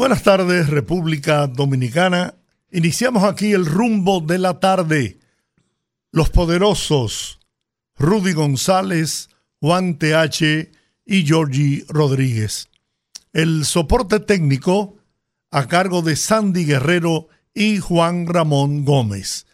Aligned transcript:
Buenas 0.00 0.22
tardes, 0.22 0.70
República 0.70 1.46
Dominicana. 1.46 2.34
Iniciamos 2.72 3.22
aquí 3.22 3.52
el 3.52 3.66
rumbo 3.66 4.22
de 4.22 4.38
la 4.38 4.58
tarde. 4.58 5.18
Los 6.10 6.30
poderosos 6.30 7.38
Rudy 7.98 8.32
González, 8.32 9.28
Juan 9.60 9.98
TH 9.98 10.70
y 11.04 11.26
Georgie 11.26 11.84
Rodríguez. 11.90 12.70
El 13.34 13.66
soporte 13.66 14.20
técnico 14.20 14.96
a 15.50 15.68
cargo 15.68 16.00
de 16.00 16.16
Sandy 16.16 16.64
Guerrero 16.64 17.28
y 17.52 17.76
Juan 17.76 18.26
Ramón 18.26 18.86
Gómez. 18.86 19.44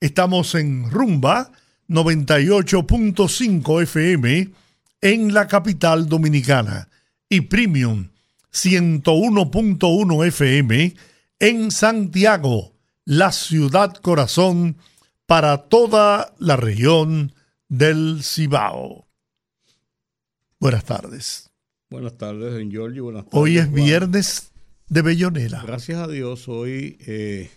Estamos 0.00 0.54
en 0.54 0.90
Rumba 0.90 1.50
98.5 1.88 3.82
FM 3.84 4.50
en 5.00 5.32
la 5.32 5.48
capital 5.48 6.10
dominicana 6.10 6.90
y 7.30 7.40
Premium 7.40 8.08
101.1 8.54 10.26
FM 10.26 10.94
en 11.40 11.70
Santiago, 11.72 12.72
la 13.04 13.32
ciudad 13.32 13.94
corazón 13.96 14.76
para 15.26 15.64
toda 15.64 16.34
la 16.38 16.54
región 16.56 17.34
del 17.68 18.20
Cibao. 18.22 19.08
Buenas 20.60 20.84
tardes. 20.84 21.50
Buenas 21.90 22.16
tardes, 22.16 22.52
don 22.52 22.70
Giorgio. 22.70 23.04
Buenas 23.04 23.24
tardes, 23.24 23.40
hoy 23.40 23.58
es 23.58 23.72
viernes 23.72 24.52
de 24.88 25.02
Bellonera. 25.02 25.62
Gracias 25.66 25.98
a 25.98 26.06
Dios, 26.06 26.48
hoy 26.48 26.96
eh, 27.00 27.50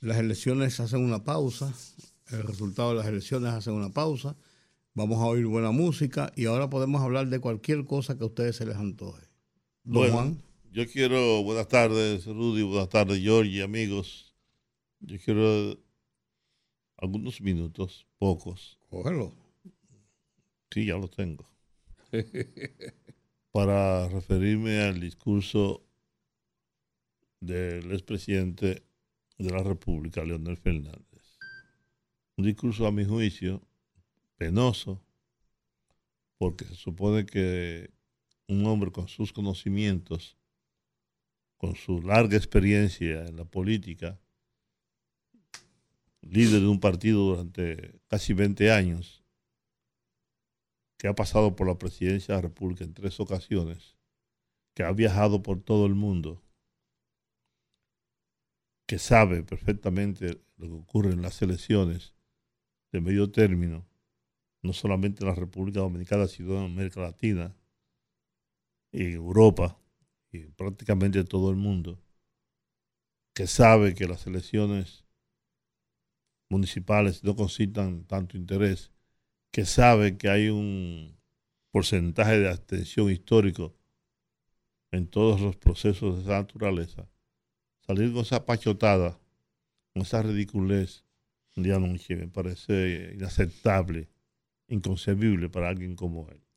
las 0.00 0.18
elecciones 0.18 0.78
hacen 0.78 1.02
una 1.02 1.24
pausa, 1.24 1.72
el 2.26 2.42
resultado 2.42 2.90
de 2.90 2.96
las 2.96 3.06
elecciones 3.06 3.54
hacen 3.54 3.72
una 3.72 3.88
pausa, 3.88 4.36
vamos 4.92 5.22
a 5.22 5.26
oír 5.26 5.46
buena 5.46 5.70
música 5.70 6.30
y 6.36 6.44
ahora 6.44 6.68
podemos 6.68 7.00
hablar 7.00 7.28
de 7.28 7.40
cualquier 7.40 7.86
cosa 7.86 8.18
que 8.18 8.24
a 8.24 8.26
ustedes 8.26 8.56
se 8.56 8.66
les 8.66 8.76
antoje. 8.76 9.27
Bueno, 9.90 10.36
yo 10.70 10.86
quiero, 10.86 11.42
buenas 11.42 11.66
tardes 11.66 12.26
Rudy, 12.26 12.62
buenas 12.62 12.90
tardes 12.90 13.20
Georgie, 13.20 13.62
amigos. 13.62 14.34
Yo 15.00 15.16
quiero 15.18 15.78
algunos 16.98 17.40
minutos, 17.40 18.06
pocos. 18.18 18.78
Cógelo. 18.90 19.34
Sí, 20.70 20.84
ya 20.84 20.98
lo 20.98 21.08
tengo. 21.08 21.48
para 23.50 24.08
referirme 24.08 24.82
al 24.82 25.00
discurso 25.00 25.82
del 27.40 27.90
expresidente 27.90 28.82
de 29.38 29.50
la 29.50 29.62
República, 29.62 30.22
Leonel 30.22 30.58
Fernández. 30.58 31.38
Un 32.36 32.44
discurso, 32.44 32.86
a 32.86 32.92
mi 32.92 33.06
juicio, 33.06 33.66
penoso, 34.36 35.02
porque 36.36 36.66
se 36.66 36.74
supone 36.74 37.24
que 37.24 37.96
un 38.48 38.64
hombre 38.66 38.90
con 38.90 39.08
sus 39.08 39.32
conocimientos, 39.32 40.36
con 41.58 41.76
su 41.76 42.00
larga 42.00 42.36
experiencia 42.36 43.26
en 43.26 43.36
la 43.36 43.44
política, 43.44 44.18
líder 46.22 46.62
de 46.62 46.66
un 46.66 46.80
partido 46.80 47.24
durante 47.24 48.00
casi 48.08 48.32
20 48.32 48.72
años, 48.72 49.22
que 50.96 51.08
ha 51.08 51.14
pasado 51.14 51.54
por 51.54 51.66
la 51.66 51.78
presidencia 51.78 52.34
de 52.34 52.42
la 52.42 52.48
República 52.48 52.84
en 52.84 52.94
tres 52.94 53.20
ocasiones, 53.20 53.96
que 54.74 54.82
ha 54.82 54.92
viajado 54.92 55.42
por 55.42 55.60
todo 55.60 55.86
el 55.86 55.94
mundo, 55.94 56.42
que 58.86 58.98
sabe 58.98 59.42
perfectamente 59.42 60.40
lo 60.56 60.66
que 60.66 60.72
ocurre 60.72 61.12
en 61.12 61.22
las 61.22 61.40
elecciones 61.42 62.14
de 62.92 63.00
medio 63.00 63.30
término, 63.30 63.86
no 64.62 64.72
solamente 64.72 65.22
en 65.22 65.28
la 65.28 65.34
República 65.34 65.80
Dominicana, 65.80 66.26
sino 66.26 66.56
en 66.56 66.72
América 66.72 67.00
Latina, 67.00 67.54
Europa 69.06 69.78
y 70.32 70.46
prácticamente 70.46 71.24
todo 71.24 71.50
el 71.50 71.56
mundo, 71.56 72.02
que 73.34 73.46
sabe 73.46 73.94
que 73.94 74.08
las 74.08 74.26
elecciones 74.26 75.04
municipales 76.48 77.22
no 77.24 77.36
concitan 77.36 78.04
tanto 78.04 78.36
interés, 78.36 78.90
que 79.50 79.64
sabe 79.64 80.16
que 80.16 80.28
hay 80.28 80.48
un 80.48 81.16
porcentaje 81.70 82.38
de 82.38 82.48
abstención 82.48 83.10
histórico 83.10 83.76
en 84.90 85.06
todos 85.06 85.40
los 85.40 85.56
procesos 85.56 86.16
de 86.16 86.22
esa 86.22 86.38
naturaleza, 86.38 87.08
salir 87.86 88.12
con 88.12 88.22
esa 88.22 88.44
pachotada, 88.44 89.20
con 89.92 90.02
esa 90.02 90.22
ridiculez 90.22 91.04
de 91.54 91.74
anoche 91.74 92.16
me 92.16 92.28
parece 92.28 93.12
inaceptable, 93.14 94.08
inconcebible 94.68 95.48
para 95.48 95.68
alguien 95.68 95.96
como 95.96 96.28
él. 96.28 96.47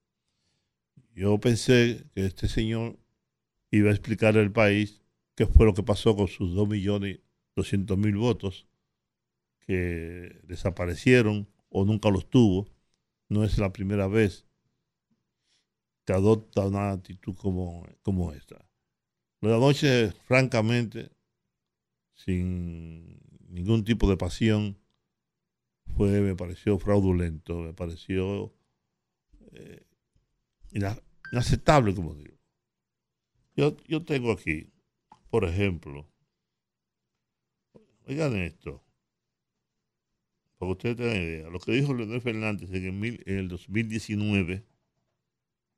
Yo 1.14 1.40
pensé 1.40 2.06
que 2.14 2.26
este 2.26 2.48
señor 2.48 2.98
iba 3.70 3.90
a 3.90 3.94
explicar 3.94 4.38
al 4.38 4.52
país 4.52 5.02
qué 5.36 5.46
fue 5.46 5.66
lo 5.66 5.74
que 5.74 5.84
pasó 5.84 6.16
con 6.16 6.28
sus 6.28 6.56
2.200.000 6.56 8.18
votos 8.18 8.68
que 9.60 10.40
desaparecieron 10.44 11.48
o 11.70 11.86
nunca 11.86 12.10
los 12.10 12.30
tuvo. 12.30 12.68
No 13.30 13.44
es 13.44 13.58
la 13.58 13.72
primera 13.72 14.08
vez 14.08 14.46
que 16.06 16.14
adopta 16.14 16.66
una 16.68 16.92
actitud 16.92 17.36
como, 17.36 17.88
como 18.02 18.34
esta. 18.34 18.66
La 19.42 19.58
noche, 19.58 20.12
francamente, 20.26 21.12
sin 22.14 23.20
ningún 23.50 23.84
tipo 23.84 24.10
de 24.10 24.18
pasión, 24.18 24.78
fue, 25.96 26.22
me 26.22 26.36
pareció 26.36 26.78
fraudulento, 26.78 27.60
me 27.60 27.74
pareció 27.74 28.54
inaceptable, 30.72 31.94
como 31.94 32.16
digo. 32.16 32.38
Yo, 33.56 33.78
yo 33.88 34.04
tengo 34.04 34.32
aquí, 34.32 34.68
por 35.30 35.46
ejemplo, 35.46 36.10
oigan 38.08 38.36
esto, 38.38 38.84
para 40.58 40.70
que 40.70 40.72
ustedes 40.74 40.98
tengan 40.98 41.22
idea, 41.22 41.50
lo 41.50 41.60
que 41.60 41.72
dijo 41.72 41.94
Leonel 41.94 42.22
Fernández 42.22 42.70
en 42.70 42.86
el, 42.86 42.92
mil, 42.94 43.24
en 43.26 43.38
el 43.40 43.48
2019 43.50 44.64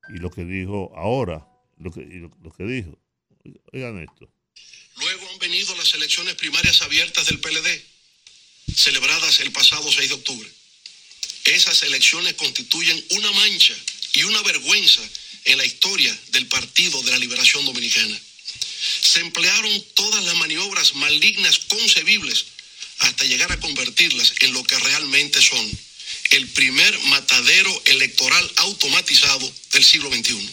y 0.09 0.17
lo 0.17 0.29
que 0.29 0.43
dijo 0.45 0.91
ahora, 0.95 1.47
lo 1.77 1.91
que, 1.91 2.01
lo, 2.01 2.29
lo 2.41 2.51
que 2.51 2.63
dijo. 2.63 2.99
Oigan 3.73 3.99
esto. 3.99 4.31
Luego 4.97 5.29
han 5.31 5.39
venido 5.39 5.75
las 5.75 5.93
elecciones 5.95 6.35
primarias 6.35 6.81
abiertas 6.81 7.25
del 7.25 7.39
PLD, 7.39 7.83
celebradas 8.75 9.39
el 9.39 9.51
pasado 9.51 9.91
6 9.91 10.09
de 10.09 10.15
octubre. 10.15 10.49
Esas 11.45 11.81
elecciones 11.83 12.35
constituyen 12.35 13.03
una 13.17 13.31
mancha 13.31 13.75
y 14.13 14.23
una 14.23 14.41
vergüenza 14.43 15.01
en 15.45 15.57
la 15.57 15.65
historia 15.65 16.15
del 16.29 16.47
Partido 16.47 17.01
de 17.01 17.11
la 17.11 17.17
Liberación 17.17 17.65
Dominicana. 17.65 18.17
Se 19.01 19.19
emplearon 19.19 19.83
todas 19.95 20.23
las 20.23 20.35
maniobras 20.35 20.95
malignas 20.95 21.59
concebibles 21.59 22.45
hasta 22.99 23.25
llegar 23.25 23.51
a 23.51 23.59
convertirlas 23.59 24.33
en 24.41 24.53
lo 24.53 24.63
que 24.63 24.77
realmente 24.79 25.41
son, 25.41 25.69
el 26.31 26.47
primer 26.49 26.97
matadero 27.05 27.81
electoral 27.85 28.51
automatizado 28.57 29.51
del 29.71 29.83
siglo 29.83 30.09
XXI. 30.09 30.49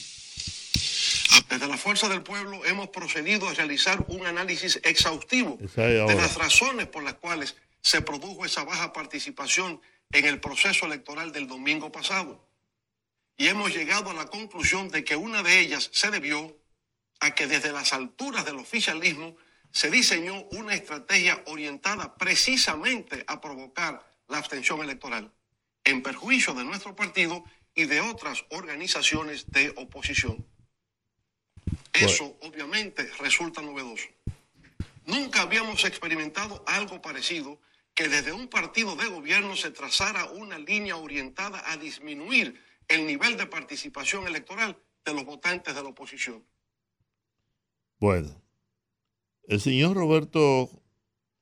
Desde 1.49 1.69
la 1.69 1.78
Fuerza 1.78 2.09
del 2.09 2.22
Pueblo 2.22 2.65
hemos 2.65 2.88
procedido 2.88 3.49
a 3.49 3.54
realizar 3.54 4.04
un 4.09 4.26
análisis 4.26 4.81
exhaustivo 4.82 5.59
de 5.60 6.14
las 6.14 6.35
razones 6.35 6.87
por 6.87 7.05
las 7.05 7.14
cuales 7.14 7.55
se 7.82 8.00
produjo 8.00 8.44
esa 8.44 8.64
baja 8.64 8.93
participación 8.93 9.81
en 10.12 10.25
el 10.26 10.40
proceso 10.40 10.87
electoral 10.87 11.32
del 11.32 11.46
domingo 11.46 11.93
pasado 11.93 12.50
y 13.40 13.48
hemos 13.48 13.75
llegado 13.75 14.10
a 14.10 14.12
la 14.12 14.26
conclusión 14.26 14.90
de 14.90 15.02
que 15.02 15.16
una 15.16 15.42
de 15.42 15.60
ellas 15.60 15.88
se 15.94 16.10
debió 16.10 16.58
a 17.20 17.34
que 17.34 17.46
desde 17.46 17.72
las 17.72 17.94
alturas 17.94 18.44
del 18.44 18.56
oficialismo 18.56 19.34
se 19.72 19.90
diseñó 19.90 20.42
una 20.50 20.75
estrategia 20.75 21.42
orientada 21.46 22.19
precisamente 22.19 23.25
a 23.26 23.40
provocar 23.40 24.06
la 24.28 24.37
abstención 24.37 24.82
electoral, 24.82 25.32
en 25.84 26.02
perjuicio 26.02 26.52
de 26.52 26.64
nuestro 26.64 26.94
partido 26.94 27.42
y 27.75 27.87
de 27.87 28.02
otras 28.02 28.44
organizaciones 28.50 29.50
de 29.50 29.72
oposición. 29.75 30.46
Eso 31.94 32.37
obviamente 32.42 33.10
resulta 33.20 33.62
novedoso. 33.62 34.08
Nunca 35.06 35.40
habíamos 35.40 35.82
experimentado 35.87 36.62
algo 36.66 37.00
parecido 37.00 37.58
que 37.94 38.06
desde 38.06 38.32
un 38.32 38.48
partido 38.48 38.96
de 38.96 39.06
gobierno 39.06 39.56
se 39.56 39.70
trazara 39.70 40.26
una 40.26 40.58
línea 40.58 40.96
orientada 40.96 41.62
a 41.72 41.78
disminuir 41.78 42.69
el 42.90 43.06
nivel 43.06 43.37
de 43.37 43.46
participación 43.46 44.26
electoral 44.26 44.76
de 45.04 45.14
los 45.14 45.25
votantes 45.25 45.75
de 45.75 45.82
la 45.82 45.88
oposición. 45.88 46.44
Bueno, 47.98 48.42
el 49.48 49.60
señor 49.60 49.96
Roberto 49.96 50.70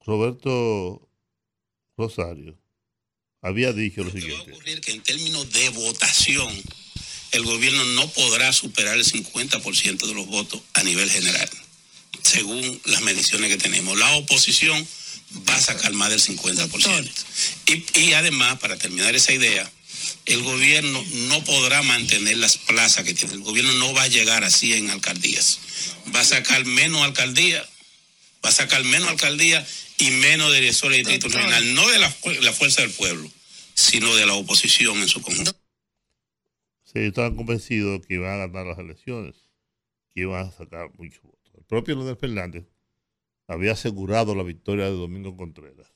Roberto 0.05 1.09
Rosario 1.97 2.59
había 3.43 3.73
dicho 3.73 4.05
lo, 4.05 4.11
siguiente. 4.11 4.45
Que 4.45 4.51
va 4.51 4.57
a 4.57 4.57
ocurrir 4.57 4.81
que 4.81 4.93
en 4.93 5.03
términos 5.03 5.53
de 5.53 5.69
votación, 5.71 6.63
el 7.33 7.45
gobierno 7.45 7.85
no 7.85 8.09
podrá 8.11 8.53
superar 8.53 8.97
el 8.97 9.05
50% 9.05 10.07
de 10.07 10.15
los 10.15 10.27
votos 10.27 10.63
a 10.75 10.83
nivel 10.83 11.11
general, 11.11 11.49
según 12.23 12.81
las 12.87 13.03
mediciones 13.03 13.51
que 13.51 13.59
tenemos. 13.59 13.99
La 13.99 14.17
oposición 14.17 14.87
va 15.49 15.55
a 15.55 15.61
sacar 15.61 15.93
más 15.93 16.11
del 16.11 16.21
50%. 16.21 17.11
Y, 17.67 18.01
y 18.01 18.13
además, 18.15 18.59
para 18.59 18.77
terminar 18.77 19.15
esa 19.15 19.33
idea, 19.33 19.71
el 20.29 20.43
gobierno 20.43 21.03
no 21.29 21.43
podrá 21.45 21.83
mantener 21.83 22.37
las 22.37 22.59
plazas 22.59 23.05
que 23.05 23.15
tiene. 23.15 23.35
El 23.35 23.43
gobierno 23.43 23.73
no 23.75 23.95
va 23.95 24.03
a 24.03 24.09
llegar 24.09 24.45
así 24.45 24.75
en 24.75 24.91
alcaldías. 24.91 25.59
Va 26.15 26.21
a 26.21 26.25
sacar 26.25 26.65
menos 26.65 27.03
alcaldías, 27.03 27.67
va 28.45 28.51
a 28.51 28.53
sacar 28.53 28.85
menos 28.85 29.09
alcaldías 29.09 29.67
y 29.99 30.11
menos 30.11 30.53
directores 30.53 31.05
de 31.05 31.13
distrito 31.13 31.35
regional, 31.35 31.75
no 31.75 31.89
de 31.89 31.99
la, 31.99 32.15
la, 32.43 32.53
fuerza 32.53 32.83
del 32.83 32.91
pueblo, 32.91 33.29
sino 33.75 34.15
de 34.15 34.27
la 34.27 34.35
oposición 34.35 34.99
en 34.99 35.09
su 35.09 35.21
conjunto. 35.23 35.53
Sí, 36.85 37.01
estaban 37.01 37.35
convencidos 37.35 38.07
que 38.07 38.15
iban 38.15 38.33
a 38.33 38.47
ganar 38.47 38.67
las 38.67 38.79
elecciones, 38.79 39.35
que 40.15 40.21
iban 40.23 40.47
a 40.47 40.53
sacar 40.53 40.91
muchos 40.97 41.23
votos. 41.23 41.53
El 41.57 41.65
propio 41.65 41.97
Leonel 41.97 42.17
Fernández 42.17 42.65
había 43.47 43.73
asegurado 43.73 44.35
la 44.35 44.43
victoria 44.43 44.85
de 44.85 44.93
Domingo 44.93 45.37
Contreras. 45.37 45.91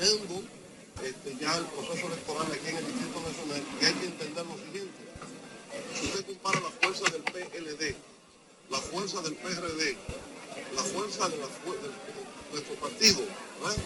Este, 0.00 1.36
ya 1.38 1.58
el 1.58 1.66
proceso 1.66 2.06
electoral 2.06 2.46
aquí 2.50 2.68
en 2.68 2.76
el 2.76 2.86
Distrito 2.86 3.20
Nacional 3.20 3.62
y 3.80 3.84
hay 3.84 3.92
que 3.92 4.06
entender 4.06 4.46
lo 4.46 4.56
siguiente. 4.56 4.98
Si 5.94 6.06
usted 6.06 6.26
compara 6.26 6.60
la 6.60 6.70
fuerza 6.70 7.04
del 7.10 7.22
PLD, 7.22 7.94
la 8.70 8.78
fuerza 8.78 9.20
del 9.20 9.34
PRD, 9.34 9.96
la 10.74 10.82
fuerza 10.82 11.28
de, 11.28 11.36
la, 11.36 11.46
de 11.46 12.50
nuestro 12.50 12.74
partido, 12.76 13.20
¿verdad? 13.60 13.76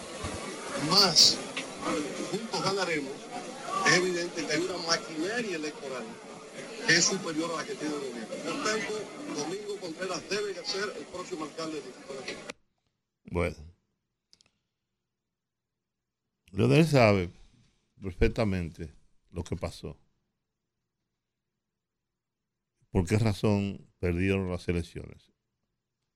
más 0.89 1.37
juntos 2.31 2.63
ganaremos, 2.63 3.13
es 3.87 3.93
evidente 3.95 4.47
que 4.47 4.53
hay 4.53 4.61
una 4.61 4.79
maquinaria 4.87 5.57
electoral 5.57 6.05
que 6.87 6.95
es 6.95 7.05
superior 7.07 7.51
a 7.55 7.57
la 7.57 7.65
que 7.65 7.75
tiene 7.75 7.93
el 7.93 8.01
gobierno. 8.01 8.35
Por 8.45 8.65
tanto, 8.65 9.01
Domingo 9.37 9.81
Contreras 9.81 10.23
debe 10.31 10.55
ser 10.65 10.95
el 10.97 11.07
próximo 11.07 11.45
alcalde 11.45 11.81
del 11.81 11.87
Distrito 11.87 12.15
Nacional. 12.15 12.45
Bueno. 13.33 13.74
Leonel 16.55 16.87
sabe 16.87 17.31
perfectamente 18.01 18.89
lo 19.33 19.43
que 19.43 19.57
pasó. 19.57 19.99
¿Por 22.91 23.09
qué 23.09 23.19
razón 23.19 23.85
perdieron 23.99 24.49
las 24.49 24.69
elecciones? 24.69 25.33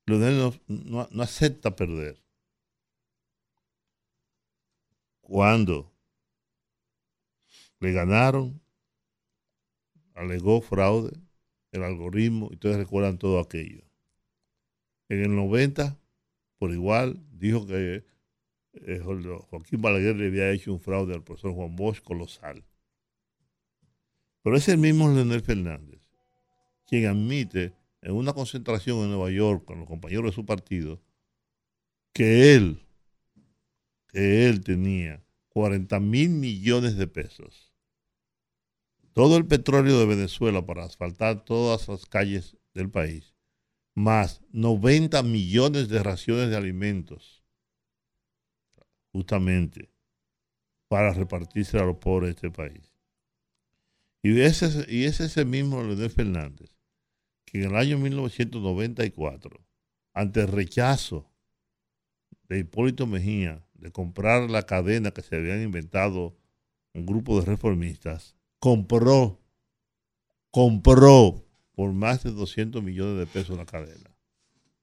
Leonel 0.07 0.61
no, 0.69 1.09
no, 1.11 1.23
acepta 1.23 1.75
perder. 1.75 2.23
Cuando 5.21 5.93
le 7.81 7.93
ganaron, 7.93 8.63
alegó 10.15 10.61
fraude, 10.61 11.19
el 11.73 11.83
algoritmo, 11.83 12.47
y 12.51 12.55
ustedes 12.55 12.77
recuerdan 12.77 13.19
todo 13.19 13.41
aquello. 13.41 13.83
En 15.09 15.21
el 15.21 15.35
90, 15.35 15.99
por 16.59 16.71
igual, 16.71 17.21
dijo 17.33 17.67
que 17.67 18.05
Joaquín 19.51 19.81
Balaguer 19.81 20.17
le 20.17 20.27
había 20.27 20.51
hecho 20.51 20.73
un 20.73 20.81
fraude 20.81 21.15
al 21.15 21.25
profesor 21.25 21.53
Juan 21.53 21.77
Bosch 21.77 22.01
colosal. 22.03 22.65
Pero 24.43 24.57
es 24.57 24.69
el 24.69 24.79
mismo 24.79 25.09
Leonel 25.09 25.43
Fernández 25.43 25.99
quien 26.89 27.07
admite 27.07 27.75
en 28.01 28.15
una 28.15 28.33
concentración 28.33 29.01
en 29.01 29.11
Nueva 29.11 29.31
York 29.31 29.65
con 29.67 29.79
los 29.79 29.87
compañeros 29.87 30.31
de 30.31 30.33
su 30.33 30.47
partido 30.47 31.01
que 32.15 32.55
él, 32.55 32.83
que 34.09 34.49
él 34.49 34.65
tenía 34.65 35.23
40 35.51 36.01
mil 36.01 36.31
millones 36.31 36.97
de 36.97 37.07
pesos. 37.07 37.75
Todo 39.13 39.37
el 39.37 39.47
petróleo 39.47 39.99
de 39.99 40.07
Venezuela 40.07 40.65
para 40.65 40.85
asfaltar 40.85 41.45
todas 41.45 41.89
las 41.89 42.07
calles 42.07 42.57
del 42.73 42.91
país, 42.91 43.35
más 43.95 44.41
90 44.53 45.23
millones 45.25 45.89
de 45.89 46.03
raciones 46.03 46.49
de 46.49 46.57
alimentos 46.57 47.38
justamente 49.13 49.91
para 50.89 51.13
repartirse 51.13 51.79
a 51.79 51.85
los 51.85 51.99
pobres 51.99 52.29
de 52.29 52.35
este 52.35 52.51
país. 52.51 52.93
Y 54.23 54.41
ese, 54.41 54.87
y 54.89 55.05
es 55.05 55.21
ese 55.21 55.45
mismo 55.45 55.83
Leonel 55.83 56.11
Fernández 56.11 56.79
que 57.51 57.63
en 57.63 57.71
el 57.71 57.77
año 57.77 57.99
1994, 57.99 59.61
ante 60.13 60.41
el 60.41 60.49
rechazo 60.49 61.31
de 62.49 62.59
Hipólito 62.59 63.07
Mejía 63.07 63.67
de 63.75 63.91
comprar 63.91 64.51
la 64.51 64.65
cadena 64.65 65.13
que 65.13 65.23
se 65.23 65.37
habían 65.37 65.63
inventado 65.63 66.37
un 66.93 67.07
grupo 67.07 67.39
de 67.39 67.47
reformistas, 67.47 68.37
compró, 68.59 69.41
compró 70.51 71.45
por 71.73 71.93
más 71.93 72.25
de 72.25 72.33
200 72.33 72.83
millones 72.83 73.19
de 73.19 73.27
pesos 73.27 73.57
la 73.57 73.65
cadena, 73.65 74.15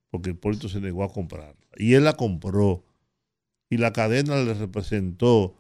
porque 0.09 0.31
Hipólito 0.31 0.69
se 0.69 0.79
negó 0.79 1.03
a 1.03 1.11
comprarla. 1.11 1.67
Y 1.75 1.93
él 1.93 2.05
la 2.05 2.13
compró 2.13 2.83
y 3.69 3.77
la 3.77 3.93
cadena 3.93 4.37
le 4.43 4.53
representó, 4.53 5.57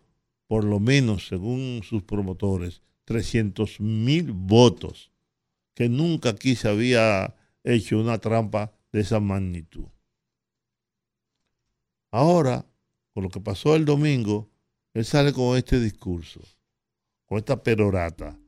por 0.47 0.63
lo 0.63 0.79
menos 0.79 1.27
según 1.27 1.81
sus 1.83 2.03
promotores, 2.03 2.81
300 3.05 3.79
mil 3.81 4.31
votos, 4.31 5.11
que 5.73 5.89
nunca 5.89 6.29
aquí 6.29 6.55
se 6.55 6.69
había 6.69 7.35
hecho 7.63 7.99
una 7.99 8.17
trampa 8.19 8.73
de 8.91 9.01
esa 9.01 9.19
magnitud. 9.19 9.85
Ahora, 12.11 12.65
con 13.13 13.23
lo 13.23 13.29
que 13.29 13.41
pasó 13.41 13.75
el 13.75 13.85
domingo, 13.85 14.49
él 14.93 15.03
sale 15.03 15.33
con 15.33 15.57
este 15.57 15.79
discurso, 15.79 16.39
con 17.25 17.37
esta 17.37 17.61
perorata, 17.61 18.39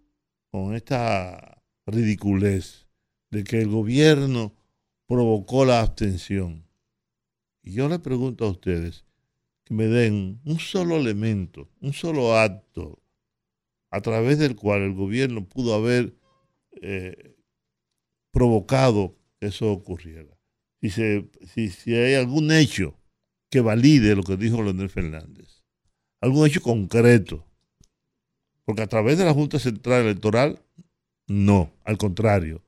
con 0.51 0.75
esta 0.75 1.61
ridiculez 1.85 2.87
de 3.29 3.43
que 3.43 3.59
el 3.61 3.69
gobierno 3.69 4.53
provocó 5.05 5.65
la 5.65 5.81
abstención. 5.81 6.65
Y 7.61 7.73
yo 7.73 7.89
le 7.89 7.99
pregunto 7.99 8.45
a 8.45 8.51
ustedes, 8.51 9.03
que 9.67 9.73
me 9.73 9.87
den 9.87 10.39
un 10.45 10.59
solo 10.59 10.95
elemento, 10.95 11.67
un 11.81 11.91
solo 11.91 12.37
acto 12.37 13.03
a 13.89 13.99
través 14.01 14.39
del 14.39 14.55
cual 14.55 14.81
el 14.81 14.93
gobierno 14.93 15.45
pudo 15.45 15.73
haber 15.73 16.15
eh, 16.81 17.35
provocado 18.31 19.17
que 19.39 19.47
eso 19.47 19.69
ocurriera. 19.71 20.37
Si, 20.79 20.89
se, 20.89 21.29
si, 21.53 21.69
si, 21.69 21.93
hay 21.93 22.13
algún 22.13 22.51
hecho 22.51 22.95
que 23.49 23.59
valide 23.59 24.15
lo 24.15 24.23
que 24.23 24.37
dijo 24.37 24.63
Leonel 24.63 24.89
Fernández, 24.89 25.63
algún 26.21 26.47
hecho 26.47 26.61
concreto, 26.61 27.45
porque 28.63 28.83
a 28.83 28.87
través 28.87 29.17
de 29.17 29.25
la 29.25 29.33
Junta 29.33 29.59
Central 29.59 30.03
Electoral, 30.03 30.61
no, 31.27 31.71
al 31.83 31.97
contrario, 31.97 32.63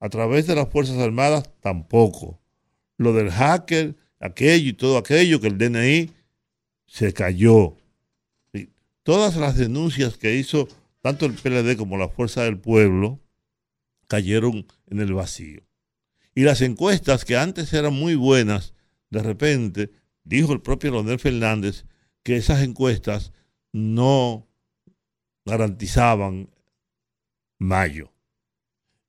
a 0.00 0.08
través 0.08 0.46
de 0.46 0.54
las 0.54 0.68
Fuerzas 0.68 0.98
Armadas, 0.98 1.50
tampoco. 1.60 2.40
Lo 2.96 3.12
del 3.12 3.30
hacker, 3.30 3.96
aquello 4.18 4.70
y 4.70 4.72
todo 4.72 4.96
aquello 4.96 5.40
que 5.40 5.48
el 5.48 5.58
DNI 5.58 6.17
se 6.88 7.12
cayó. 7.12 7.76
Todas 9.04 9.36
las 9.36 9.56
denuncias 9.56 10.18
que 10.18 10.34
hizo 10.34 10.68
tanto 11.00 11.26
el 11.26 11.34
PLD 11.34 11.76
como 11.76 11.96
la 11.96 12.08
Fuerza 12.08 12.42
del 12.42 12.58
Pueblo 12.58 13.20
cayeron 14.08 14.66
en 14.86 15.00
el 15.00 15.14
vacío. 15.14 15.62
Y 16.34 16.42
las 16.42 16.60
encuestas 16.60 17.24
que 17.24 17.36
antes 17.36 17.72
eran 17.72 17.94
muy 17.94 18.16
buenas, 18.16 18.74
de 19.10 19.22
repente 19.22 19.92
dijo 20.24 20.52
el 20.52 20.60
propio 20.60 20.90
Leonel 20.90 21.18
Fernández 21.18 21.84
que 22.22 22.36
esas 22.36 22.62
encuestas 22.62 23.32
no 23.72 24.46
garantizaban 25.44 26.50
mayo. 27.58 28.12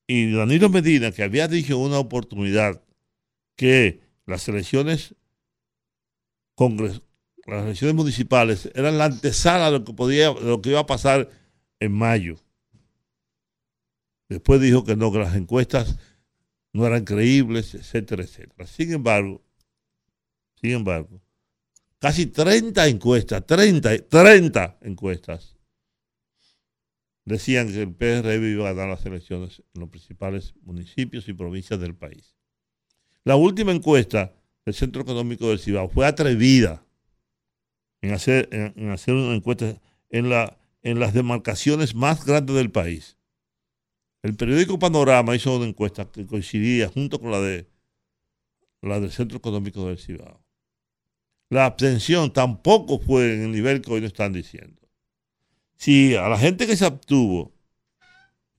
Y 0.07 0.31
Danilo 0.31 0.69
Medina, 0.69 1.12
que 1.12 1.24
había 1.24 1.48
dicho 1.48 1.74
en 1.74 1.81
una 1.81 2.00
oportunidad 2.00 2.81
que 3.55 4.01
las 4.25 4.48
elecciones 4.48 5.15
congres 6.55 7.01
las 7.57 7.65
elecciones 7.65 7.95
municipales 7.95 8.69
eran 8.75 8.97
la 8.97 9.05
antesala 9.05 9.65
de 9.65 9.79
lo 9.79 9.85
que 9.85 9.93
podía, 9.93 10.31
lo 10.31 10.61
que 10.61 10.69
iba 10.69 10.79
a 10.79 10.85
pasar 10.85 11.29
en 11.79 11.91
mayo. 11.91 12.37
Después 14.27 14.61
dijo 14.61 14.83
que 14.83 14.95
no, 14.95 15.11
que 15.11 15.19
las 15.19 15.35
encuestas 15.35 15.97
no 16.73 16.85
eran 16.85 17.03
creíbles, 17.03 17.73
etcétera, 17.73 18.23
etcétera. 18.23 18.67
Sin 18.67 18.93
embargo, 18.93 19.41
sin 20.61 20.71
embargo, 20.71 21.21
casi 21.99 22.27
30 22.27 22.87
encuestas, 22.87 23.45
30, 23.45 24.07
30 24.07 24.77
encuestas 24.81 25.55
decían 27.25 27.71
que 27.71 27.81
el 27.81 27.93
PRM 27.93 28.51
iba 28.51 28.69
a 28.69 28.73
ganar 28.73 28.89
las 28.97 29.05
elecciones 29.05 29.63
en 29.73 29.81
los 29.81 29.89
principales 29.89 30.53
municipios 30.63 31.27
y 31.27 31.33
provincias 31.33 31.79
del 31.79 31.95
país. 31.95 32.35
La 33.23 33.35
última 33.35 33.71
encuesta 33.71 34.33
del 34.65 34.73
Centro 34.73 35.01
Económico 35.03 35.49
del 35.49 35.59
Cibao 35.59 35.89
fue 35.89 36.05
atrevida 36.05 36.83
en 38.01 38.13
hacer, 38.13 38.49
en, 38.51 38.89
hacer 38.89 39.13
una 39.13 39.35
encuesta 39.35 39.79
en, 40.09 40.29
la, 40.29 40.57
en 40.81 40.99
las 40.99 41.13
demarcaciones 41.13 41.95
más 41.95 42.25
grandes 42.25 42.55
del 42.55 42.71
país. 42.71 43.17
El 44.21 44.35
periódico 44.35 44.79
Panorama 44.79 45.35
hizo 45.35 45.55
una 45.55 45.65
encuesta 45.65 46.09
que 46.11 46.25
coincidía 46.25 46.89
junto 46.89 47.19
con 47.19 47.31
la 47.31 47.39
de 47.39 47.67
la 48.81 48.99
del 48.99 49.11
Centro 49.11 49.37
Económico 49.37 49.87
del 49.87 49.97
Cibao. 49.97 50.41
La 51.49 51.65
abstención 51.65 52.31
tampoco 52.31 52.99
fue 52.99 53.33
en 53.33 53.43
el 53.43 53.51
nivel 53.51 53.81
que 53.81 53.91
hoy 53.91 54.01
nos 54.01 54.11
están 54.11 54.33
diciendo. 54.33 54.79
Si 55.75 56.15
a 56.15 56.27
la 56.29 56.37
gente 56.37 56.67
que 56.67 56.77
se 56.77 56.85
abstuvo, 56.85 57.53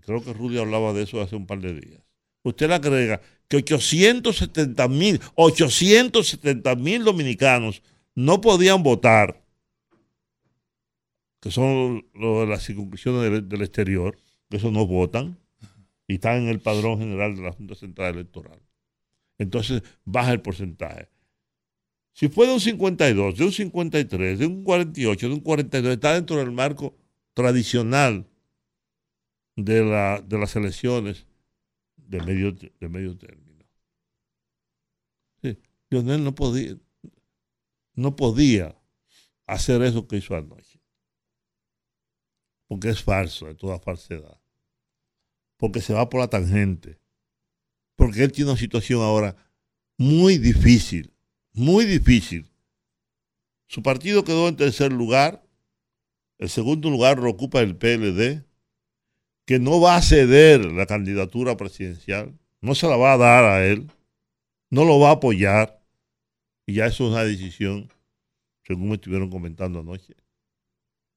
creo 0.00 0.24
que 0.24 0.32
Rudy 0.32 0.58
hablaba 0.58 0.92
de 0.92 1.02
eso 1.02 1.20
hace 1.20 1.36
un 1.36 1.46
par 1.46 1.60
de 1.60 1.74
días, 1.74 2.02
usted 2.42 2.68
le 2.68 2.74
agrega 2.74 3.20
que 3.48 3.58
870 3.58 4.88
mil, 4.88 5.20
870 5.34 6.74
mil 6.76 7.04
dominicanos 7.04 7.82
no 8.14 8.40
podían 8.40 8.82
votar, 8.82 9.42
que 11.40 11.50
son 11.50 12.04
de 12.14 12.46
las 12.46 12.64
circunscripciones 12.64 13.48
del, 13.48 13.62
exterior, 13.62 14.18
que 14.48 14.58
esos 14.58 14.72
no 14.72 14.86
votan, 14.86 15.38
y 16.06 16.14
están 16.14 16.42
en 16.42 16.48
el 16.48 16.60
padrón 16.60 16.98
general 16.98 17.36
de 17.36 17.42
la 17.42 17.52
Junta 17.52 17.74
Central 17.74 18.14
Electoral. 18.14 18.60
Entonces 19.38 19.82
baja 20.04 20.32
el 20.32 20.42
porcentaje. 20.42 21.08
Si 22.12 22.28
fue 22.28 22.46
de 22.46 22.54
un 22.54 22.60
52, 22.60 23.38
de 23.38 23.44
un 23.44 23.52
53, 23.52 24.38
de 24.38 24.46
un 24.46 24.64
48, 24.64 25.28
de 25.28 25.34
un 25.34 25.40
42, 25.40 25.92
está 25.92 26.14
dentro 26.14 26.36
del 26.36 26.50
marco 26.50 26.94
tradicional 27.32 28.26
de, 29.56 29.84
la, 29.84 30.20
de 30.20 30.38
las 30.38 30.56
elecciones 30.56 31.26
de 31.96 32.20
medio, 32.22 32.52
de 32.52 32.88
medio 32.88 33.16
término. 33.16 33.64
Sí, 35.42 35.56
Lionel 35.88 36.24
no 36.24 36.34
podía, 36.34 36.76
no 37.94 38.16
podía 38.16 38.76
hacer 39.46 39.82
eso 39.82 40.06
que 40.06 40.16
hizo 40.16 40.34
anoche. 40.34 40.80
Porque 42.68 42.90
es 42.90 43.02
falso, 43.02 43.46
de 43.46 43.54
toda 43.54 43.78
falsedad 43.78 44.40
porque 45.60 45.82
se 45.82 45.92
va 45.92 46.08
por 46.08 46.20
la 46.20 46.28
tangente. 46.28 46.98
Porque 47.94 48.24
él 48.24 48.32
tiene 48.32 48.50
una 48.50 48.58
situación 48.58 49.02
ahora 49.02 49.36
muy 49.98 50.38
difícil, 50.38 51.12
muy 51.52 51.84
difícil. 51.84 52.50
Su 53.66 53.82
partido 53.82 54.24
quedó 54.24 54.48
en 54.48 54.56
tercer 54.56 54.90
lugar, 54.90 55.46
el 56.38 56.48
segundo 56.48 56.88
lugar 56.88 57.18
lo 57.18 57.28
ocupa 57.30 57.60
el 57.60 57.76
PLD, 57.76 58.42
que 59.44 59.58
no 59.58 59.80
va 59.80 59.96
a 59.96 60.02
ceder 60.02 60.64
la 60.64 60.86
candidatura 60.86 61.58
presidencial, 61.58 62.34
no 62.62 62.74
se 62.74 62.88
la 62.88 62.96
va 62.96 63.12
a 63.12 63.18
dar 63.18 63.44
a 63.44 63.66
él, 63.66 63.92
no 64.70 64.86
lo 64.86 64.98
va 64.98 65.10
a 65.10 65.14
apoyar, 65.14 65.79
y 66.70 66.74
ya 66.74 66.86
eso 66.86 67.06
es 67.06 67.10
una 67.10 67.24
decisión, 67.24 67.88
según 68.62 68.90
me 68.90 68.94
estuvieron 68.94 69.28
comentando 69.28 69.80
anoche, 69.80 70.14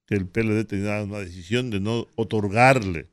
que 0.07 0.15
el 0.15 0.27
PLD 0.27 0.65
tenía 0.65 1.03
una 1.03 1.19
decisión 1.19 1.69
de 1.69 1.79
no 1.79 2.07
otorgarle 2.15 3.11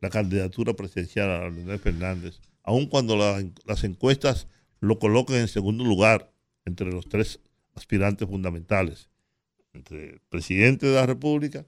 la 0.00 0.08
candidatura 0.08 0.72
presidencial 0.72 1.28
a 1.28 1.50
Leonel 1.50 1.78
Fernández, 1.78 2.40
aun 2.62 2.86
cuando 2.86 3.18
las 3.18 3.84
encuestas 3.84 4.48
lo 4.80 4.98
colocan 4.98 5.36
en 5.36 5.48
segundo 5.48 5.84
lugar 5.84 6.32
entre 6.64 6.90
los 6.90 7.06
tres 7.06 7.40
aspirantes 7.74 8.26
fundamentales, 8.26 9.10
entre 9.74 10.14
el 10.14 10.20
presidente 10.30 10.86
de 10.86 10.94
la 10.94 11.04
República, 11.04 11.66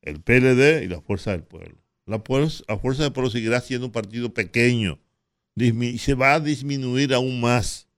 el 0.00 0.22
PLD 0.22 0.84
y 0.84 0.88
la 0.88 1.02
Fuerza 1.02 1.32
del 1.32 1.42
Pueblo. 1.42 1.76
La 2.06 2.18
Fuerza, 2.20 2.64
la 2.66 2.78
fuerza 2.78 3.02
del 3.02 3.12
Pueblo 3.12 3.28
seguirá 3.28 3.60
siendo 3.60 3.88
un 3.88 3.92
partido 3.92 4.32
pequeño 4.32 4.98
y 5.54 5.98
se 5.98 6.14
va 6.14 6.32
a 6.32 6.40
disminuir 6.40 7.12
aún 7.12 7.42
más 7.42 7.91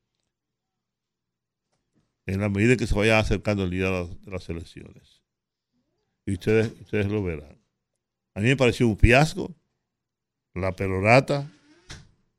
en 2.26 2.40
la 2.40 2.49
medida 2.49 2.76
que 2.76 2.87
se 2.87 2.95
vaya 2.95 3.19
acercando 3.19 3.64
el 3.64 3.71
día 3.71 3.90
de 3.90 4.31
las 4.31 4.49
elecciones. 4.49 5.23
Y 6.26 6.33
ustedes, 6.35 6.73
ustedes 6.81 7.07
lo 7.07 7.23
verán. 7.23 7.59
A 8.35 8.40
mí 8.40 8.49
me 8.49 8.57
pareció 8.57 8.88
un 8.88 8.97
fiasco 8.97 9.54
la 10.54 10.75
perorata 10.75 11.50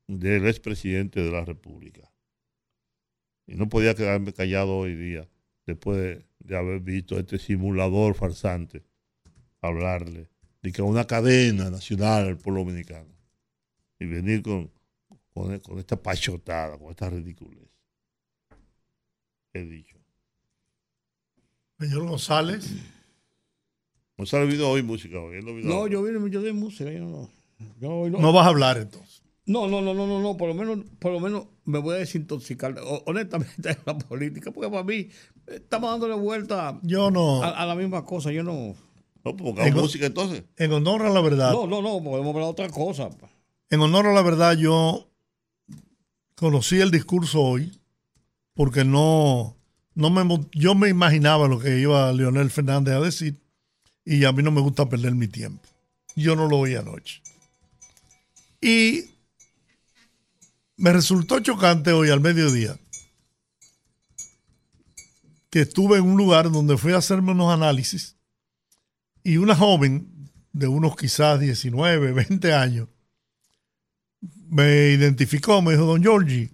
del 0.07 0.47
expresidente 0.47 1.21
de 1.21 1.31
la 1.31 1.43
República. 1.43 2.11
Y 3.47 3.55
no 3.55 3.69
podía 3.69 3.95
quedarme 3.95 4.33
callado 4.33 4.77
hoy 4.77 4.95
día 4.95 5.27
después 5.65 6.23
de, 6.39 6.55
haber 6.55 6.79
visto 6.79 7.15
a 7.15 7.19
este 7.19 7.39
simulador 7.39 8.15
farsante 8.15 8.83
hablarle 9.61 10.29
de 10.61 10.71
que 10.71 10.81
una 10.81 11.05
cadena 11.05 11.69
nacional 11.69 12.27
al 12.27 12.37
pueblo 12.37 12.61
dominicano 12.61 13.13
y 13.99 14.05
venir 14.05 14.43
con, 14.43 14.71
con, 15.33 15.79
esta 15.79 16.01
pachotada, 16.01 16.77
con 16.77 16.91
esta 16.91 17.09
ridiculez. 17.09 17.64
He 19.55 19.63
dicho. 19.63 19.95
Señor 21.79 22.07
González. 22.07 22.69
No 24.17 24.25
se 24.25 24.35
ha 24.35 24.41
olvidado 24.41 24.69
hoy 24.69 24.83
música 24.83 25.17
hoy. 25.17 25.39
No, 25.63 25.87
yo 25.87 26.03
vine 26.03 26.29
yo 26.29 26.41
de 26.41 26.51
música. 26.51 26.91
Yo 26.91 26.99
no, 26.99 27.29
yo 27.79 28.09
no. 28.09 28.19
no 28.19 28.33
vas 28.33 28.45
a 28.45 28.49
hablar 28.49 28.77
entonces. 28.77 29.23
No, 29.45 29.67
no, 29.67 29.81
no, 29.81 29.93
no, 29.93 30.07
no, 30.07 30.19
no, 30.19 30.35
por 30.35 30.49
lo 30.49 30.55
menos, 30.55 30.79
por 30.99 31.13
lo 31.13 31.21
menos 31.21 31.45
me 31.63 31.79
voy 31.79 31.95
a 31.95 31.99
desintoxicar 31.99 32.75
honestamente 33.05 33.69
en 33.69 33.77
la 33.85 33.97
política, 33.97 34.51
porque 34.51 34.69
para 34.69 34.83
mí 34.83 35.07
estamos 35.47 35.89
dándole 35.91 36.15
vuelta 36.15 36.79
yo 36.81 37.11
no, 37.11 37.41
a, 37.43 37.65
la 37.65 37.75
misma 37.75 38.03
cosa, 38.03 38.31
yo 38.31 38.43
no. 38.43 38.75
No, 39.23 39.37
pues 39.37 39.73
música 39.73 40.07
entonces. 40.07 40.43
En 40.57 40.73
honor 40.73 41.03
a 41.03 41.09
la 41.09 41.21
verdad. 41.21 41.53
No, 41.53 41.65
no, 41.65 41.81
no, 41.81 42.03
podemos 42.03 42.27
hablar 42.35 42.43
de 42.43 42.51
otra 42.51 42.69
cosa. 42.69 43.09
En 43.69 43.79
honor 43.79 44.07
a 44.07 44.13
la 44.13 44.21
verdad, 44.21 44.57
yo 44.57 45.07
conocí 46.35 46.79
el 46.81 46.91
discurso 46.91 47.41
hoy, 47.41 47.71
porque 48.55 48.83
no, 48.83 49.55
no 49.93 50.09
me, 50.09 50.47
yo 50.53 50.73
me 50.73 50.89
imaginaba 50.89 51.47
lo 51.47 51.59
que 51.59 51.79
iba 51.79 52.11
Leonel 52.11 52.49
Fernández 52.49 52.95
a 52.95 53.01
decir 53.01 53.39
y 54.03 54.25
a 54.25 54.31
mí 54.31 54.41
no 54.41 54.51
me 54.51 54.61
gusta 54.61 54.89
perder 54.89 55.13
mi 55.13 55.27
tiempo. 55.27 55.61
Yo 56.15 56.35
no 56.35 56.47
lo 56.47 56.59
oí 56.59 56.75
anoche. 56.75 57.21
Y 58.61 59.11
me 60.77 60.91
resultó 60.91 61.39
chocante 61.39 61.91
hoy 61.91 62.09
al 62.09 62.21
mediodía 62.21 62.77
que 65.49 65.61
estuve 65.61 65.97
en 65.97 66.05
un 66.05 66.17
lugar 66.17 66.51
donde 66.51 66.77
fui 66.77 66.93
a 66.93 66.97
hacerme 66.97 67.31
unos 67.31 67.53
análisis 67.53 68.15
y 69.23 69.37
una 69.37 69.55
joven 69.55 70.31
de 70.51 70.67
unos 70.67 70.95
quizás 70.95 71.39
19, 71.39 72.11
20 72.11 72.53
años 72.53 72.87
me 74.49 74.89
identificó, 74.89 75.61
me 75.61 75.73
dijo, 75.73 75.85
don 75.85 76.01
Giorgi, 76.01 76.49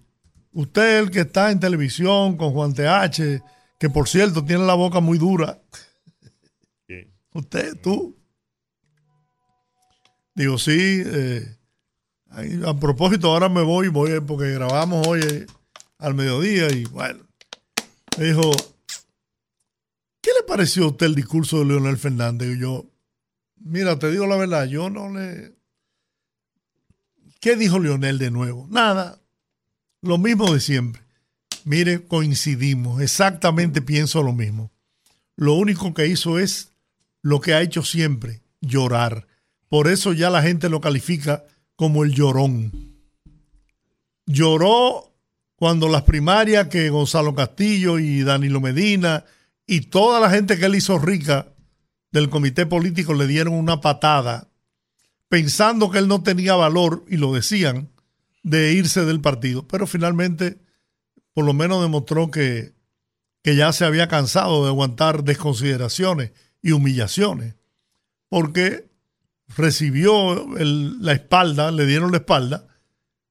usted 0.52 0.98
el 0.98 1.10
que 1.10 1.20
está 1.20 1.50
en 1.50 1.60
televisión 1.60 2.36
con 2.36 2.52
Juan 2.52 2.74
TH, 2.74 3.42
que 3.78 3.90
por 3.90 4.08
cierto 4.08 4.44
tiene 4.44 4.64
la 4.64 4.74
boca 4.74 5.00
muy 5.00 5.18
dura. 5.18 5.60
Usted, 7.34 7.80
tú. 7.80 8.16
Digo, 10.34 10.58
sí. 10.58 11.02
Eh, 11.04 11.56
a 12.66 12.78
propósito, 12.78 13.30
ahora 13.30 13.48
me 13.48 13.62
voy, 13.62 13.88
voy 13.88 14.20
porque 14.20 14.52
grabamos 14.52 15.06
hoy 15.06 15.20
eh, 15.20 15.46
al 15.98 16.14
mediodía 16.14 16.70
y 16.72 16.84
bueno, 16.84 17.20
me 18.18 18.24
dijo, 18.24 18.50
¿qué 20.20 20.30
le 20.38 20.46
pareció 20.46 20.84
a 20.84 20.88
usted 20.88 21.06
el 21.06 21.14
discurso 21.14 21.58
de 21.58 21.66
Leonel 21.66 21.98
Fernández? 21.98 22.56
Y 22.56 22.60
yo, 22.60 22.86
mira, 23.56 23.98
te 23.98 24.10
digo 24.10 24.26
la 24.26 24.36
verdad, 24.36 24.66
yo 24.66 24.88
no 24.90 25.10
le... 25.10 25.54
¿Qué 27.40 27.56
dijo 27.56 27.78
Leonel 27.78 28.18
de 28.18 28.30
nuevo? 28.30 28.66
Nada, 28.70 29.20
lo 30.02 30.18
mismo 30.18 30.52
de 30.52 30.60
siempre. 30.60 31.02
Mire, 31.64 32.06
coincidimos, 32.06 33.00
exactamente 33.00 33.80
pienso 33.80 34.22
lo 34.22 34.32
mismo. 34.32 34.70
Lo 35.36 35.54
único 35.54 35.94
que 35.94 36.08
hizo 36.08 36.38
es 36.38 36.72
lo 37.22 37.40
que 37.40 37.54
ha 37.54 37.62
hecho 37.62 37.82
siempre, 37.82 38.42
llorar. 38.60 39.26
Por 39.68 39.88
eso 39.88 40.12
ya 40.12 40.28
la 40.28 40.42
gente 40.42 40.68
lo 40.68 40.80
califica 40.80 41.44
como 41.76 42.04
el 42.04 42.12
llorón. 42.12 42.72
Lloró 44.26 45.14
cuando 45.56 45.88
las 45.88 46.02
primarias 46.02 46.68
que 46.68 46.90
Gonzalo 46.90 47.34
Castillo 47.34 47.98
y 47.98 48.22
Danilo 48.22 48.60
Medina 48.60 49.24
y 49.66 49.82
toda 49.82 50.20
la 50.20 50.30
gente 50.30 50.58
que 50.58 50.66
él 50.66 50.74
hizo 50.74 50.98
rica 50.98 51.46
del 52.10 52.28
comité 52.28 52.66
político 52.66 53.14
le 53.14 53.26
dieron 53.26 53.54
una 53.54 53.80
patada 53.80 54.48
pensando 55.28 55.90
que 55.90 55.98
él 55.98 56.08
no 56.08 56.22
tenía 56.22 56.54
valor, 56.56 57.06
y 57.08 57.16
lo 57.16 57.32
decían, 57.32 57.88
de 58.42 58.72
irse 58.72 59.04
del 59.04 59.20
partido. 59.20 59.66
Pero 59.68 59.86
finalmente, 59.86 60.58
por 61.32 61.44
lo 61.44 61.52
menos 61.52 61.82
demostró 61.82 62.30
que, 62.30 62.74
que 63.42 63.56
ya 63.56 63.72
se 63.72 63.84
había 63.84 64.08
cansado 64.08 64.62
de 64.62 64.68
aguantar 64.68 65.24
desconsideraciones 65.24 66.32
y 66.62 66.72
humillaciones, 66.72 67.56
porque 68.28 68.90
recibió 69.56 70.46
la 70.56 71.12
espalda, 71.12 71.70
le 71.70 71.86
dieron 71.86 72.12
la 72.12 72.18
espalda, 72.18 72.66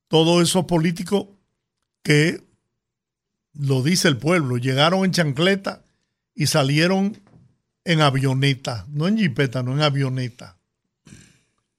todos 0.07 0.43
esos 0.43 0.65
políticos 0.65 1.27
que, 2.03 2.43
lo 3.53 3.81
dice 3.83 4.07
el 4.07 4.17
pueblo, 4.17 4.57
llegaron 4.57 5.05
en 5.05 5.11
chancleta 5.11 5.83
y 6.35 6.47
salieron 6.47 7.21
en 7.83 8.01
avioneta, 8.01 8.85
no 8.89 9.07
en 9.07 9.17
jipeta, 9.17 9.63
no 9.63 9.73
en 9.73 9.81
avioneta. 9.81 10.57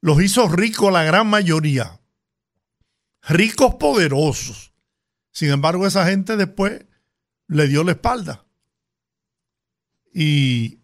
Los 0.00 0.22
hizo 0.22 0.48
ricos 0.48 0.92
la 0.92 1.04
gran 1.04 1.28
mayoría, 1.28 2.00
ricos 3.22 3.76
poderosos. 3.76 4.72
Sin 5.30 5.50
embargo, 5.50 5.86
esa 5.86 6.06
gente 6.06 6.36
después 6.36 6.84
le 7.48 7.68
dio 7.68 7.84
la 7.84 7.92
espalda. 7.92 8.44
Y 10.12 10.80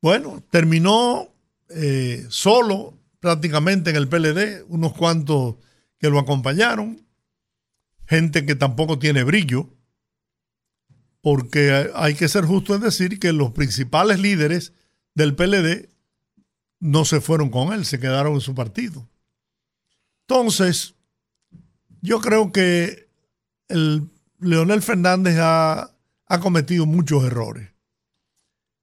bueno, 0.00 0.44
terminó 0.50 1.34
eh, 1.70 2.26
solo, 2.28 2.98
prácticamente 3.20 3.90
en 3.90 3.96
el 3.96 4.08
PLD, 4.08 4.64
unos 4.68 4.92
cuantos 4.92 5.56
que 5.98 6.10
lo 6.10 6.18
acompañaron, 6.18 7.06
gente 8.06 8.44
que 8.44 8.54
tampoco 8.54 8.98
tiene 8.98 9.24
brillo, 9.24 9.70
porque 11.22 11.90
hay 11.94 12.14
que 12.14 12.28
ser 12.28 12.44
justo 12.44 12.74
en 12.74 12.82
decir 12.82 13.18
que 13.18 13.32
los 13.32 13.52
principales 13.52 14.20
líderes 14.20 14.74
del 15.14 15.34
PLD 15.34 15.88
no 16.80 17.06
se 17.06 17.22
fueron 17.22 17.48
con 17.48 17.72
él, 17.72 17.86
se 17.86 17.98
quedaron 17.98 18.34
en 18.34 18.40
su 18.42 18.54
partido. 18.54 19.08
Entonces, 20.26 20.94
yo 22.00 22.20
creo 22.20 22.50
que 22.52 23.08
el 23.68 24.10
Leonel 24.38 24.82
Fernández 24.82 25.36
ha, 25.38 25.94
ha 26.26 26.40
cometido 26.40 26.86
muchos 26.86 27.24
errores. 27.24 27.70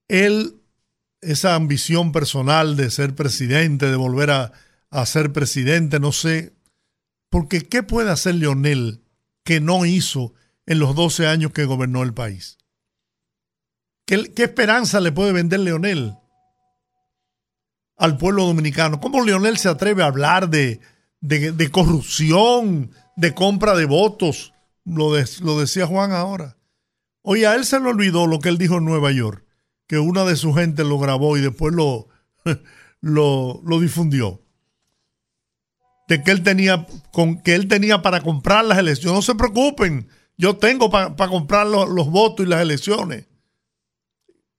Él, 0.08 0.62
esa 1.22 1.56
ambición 1.56 2.12
personal 2.12 2.76
de 2.76 2.92
ser 2.92 3.16
presidente, 3.16 3.88
de 3.88 3.96
volver 3.96 4.32
a, 4.32 4.52
a 4.90 5.06
ser 5.06 5.32
presidente, 5.34 6.00
no 6.00 6.12
sé, 6.12 6.54
porque 7.30 7.68
¿qué 7.68 7.82
puede 7.82 8.12
hacer 8.12 8.36
Leonel 8.36 9.04
que 9.44 9.60
no 9.62 9.86
hizo 9.86 10.34
en 10.66 10.80
los 10.80 10.96
12 10.96 11.28
años 11.28 11.54
que 11.54 11.66
gobernó 11.66 12.04
el 12.04 12.14
país? 12.14 12.58
¿Qué, 14.06 14.32
qué 14.34 14.44
esperanza 14.44 15.00
le 15.00 15.12
puede 15.12 15.32
vender 15.32 15.62
Leonel 15.62 16.18
al 17.98 18.18
pueblo 18.18 18.46
dominicano? 18.46 19.00
¿Cómo 19.00 19.24
Leonel 19.24 19.58
se 19.58 19.70
atreve 19.70 20.04
a 20.04 20.08
hablar 20.08 20.50
de, 20.50 20.82
de, 21.22 21.72
corrupción, 21.72 22.92
de 23.16 23.34
compra 23.34 23.76
de 23.76 23.86
votos? 23.86 24.54
Lo, 24.84 25.12
lo 25.42 25.60
decía 25.60 25.88
Juan 25.88 26.12
ahora. 26.12 26.58
Oye, 27.24 27.46
a 27.48 27.56
él 27.56 27.66
se 27.66 27.80
le 27.80 27.88
olvidó 27.88 28.28
lo 28.28 28.40
que 28.40 28.50
él 28.50 28.58
dijo 28.58 28.78
en 28.78 28.86
Nueva 28.86 29.12
York, 29.12 29.46
que 29.88 30.00
una 30.00 30.26
de 30.26 30.36
sus 30.36 30.56
gentes 30.56 30.86
lo 30.86 30.98
grabó 30.98 31.38
y 31.38 31.42
después 31.42 31.74
lo, 31.74 32.08
lo, 33.02 33.80
difundió. 33.80 34.42
De 36.08 36.24
que 36.24 36.32
él 36.32 36.44
tenía, 36.44 36.88
con, 37.12 37.42
que 37.42 37.56
él 37.56 37.68
tenía 37.68 38.02
para 38.02 38.22
comprar 38.22 38.66
las 38.66 38.80
elecciones. 38.80 39.16
No 39.16 39.22
se 39.22 39.36
preocupen, 39.36 40.10
yo 40.38 40.58
tengo 40.58 40.90
para 40.90 41.16
pa 41.16 41.30
comprar 41.30 41.68
los, 41.68 41.88
los, 41.90 42.10
votos 42.10 42.46
y 42.46 42.50
las 42.50 42.62
elecciones. 42.62 43.28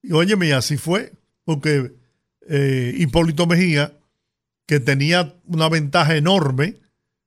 Y 0.01 0.13
óyeme, 0.13 0.53
así 0.53 0.77
fue, 0.77 1.13
porque 1.43 1.93
eh, 2.47 2.93
Hipólito 2.97 3.45
Mejía, 3.45 3.93
que 4.65 4.79
tenía 4.79 5.35
una 5.45 5.69
ventaja 5.69 6.15
enorme 6.15 6.77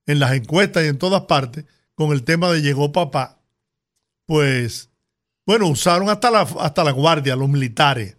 en 0.07 0.21
las 0.21 0.33
encuestas 0.33 0.85
y 0.85 0.89
en 0.89 0.99
todas 0.99 1.23
partes, 1.23 1.65
con 1.95 2.13
el 2.13 2.23
tema 2.23 2.51
de 2.51 2.63
llegó 2.63 2.93
papá, 2.93 3.41
pues, 4.27 4.91
bueno, 5.47 5.69
usaron 5.69 6.09
hasta 6.09 6.31
la, 6.31 6.41
hasta 6.41 6.85
la 6.85 6.91
guardia, 6.91 7.37
los 7.37 7.49
militares. 7.49 8.17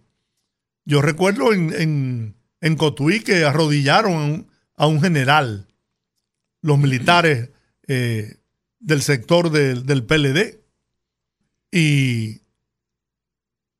Yo 0.85 1.01
recuerdo 1.01 1.53
en, 1.53 1.73
en, 1.73 2.35
en 2.61 2.75
Cotuí 2.75 3.19
que 3.19 3.43
arrodillaron 3.43 4.13
a 4.13 4.23
un, 4.23 4.47
a 4.75 4.87
un 4.87 5.01
general, 5.01 5.67
los 6.61 6.77
militares 6.77 7.49
eh, 7.87 8.37
del 8.79 9.01
sector 9.01 9.49
de, 9.49 9.75
del 9.75 10.05
PLD. 10.05 10.61
Y 11.71 12.41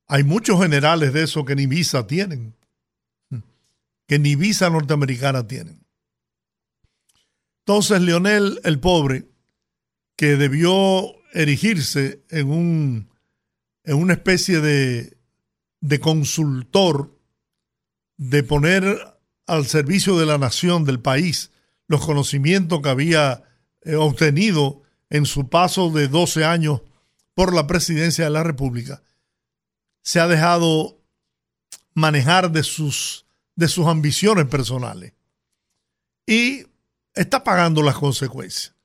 hay 0.07 0.23
muchos 0.23 0.61
generales 0.61 1.13
de 1.13 1.23
eso 1.23 1.45
que 1.45 1.55
ni 1.55 1.65
visa 1.65 2.07
tienen, 2.07 2.56
que 4.07 4.19
ni 4.19 4.35
visa 4.35 4.69
norteamericana 4.69 5.47
tienen. 5.47 5.85
Entonces, 7.59 8.01
Leonel, 8.01 8.61
el 8.63 8.79
pobre, 8.79 9.27
que 10.15 10.37
debió 10.37 11.13
erigirse 11.33 12.23
en, 12.29 12.49
un, 12.49 13.09
en 13.83 13.95
una 13.95 14.13
especie 14.13 14.61
de, 14.61 15.17
de 15.81 15.99
consultor, 15.99 17.19
de 18.17 18.43
poner 18.43 19.19
al 19.45 19.65
servicio 19.67 20.17
de 20.17 20.25
la 20.25 20.37
nación, 20.37 20.85
del 20.85 20.99
país, 20.99 21.51
los 21.87 22.05
conocimientos 22.05 22.81
que 22.81 22.89
había 22.89 23.43
eh, 23.81 23.95
obtenido 23.95 24.81
en 25.09 25.25
su 25.25 25.49
paso 25.49 25.89
de 25.89 26.07
12 26.07 26.45
años 26.45 26.81
por 27.33 27.53
la 27.53 27.67
presidencia 27.67 28.25
de 28.25 28.31
la 28.31 28.43
República, 28.43 29.03
se 30.01 30.19
ha 30.19 30.27
dejado 30.27 30.99
manejar 31.93 32.51
de 32.51 32.63
sus, 32.63 33.26
de 33.57 33.67
sus 33.67 33.87
ambiciones 33.87 34.45
personales 34.45 35.13
y 36.25 36.63
está 37.13 37.43
pagando 37.43 37.81
las 37.81 37.95
consecuencias. 37.95 38.75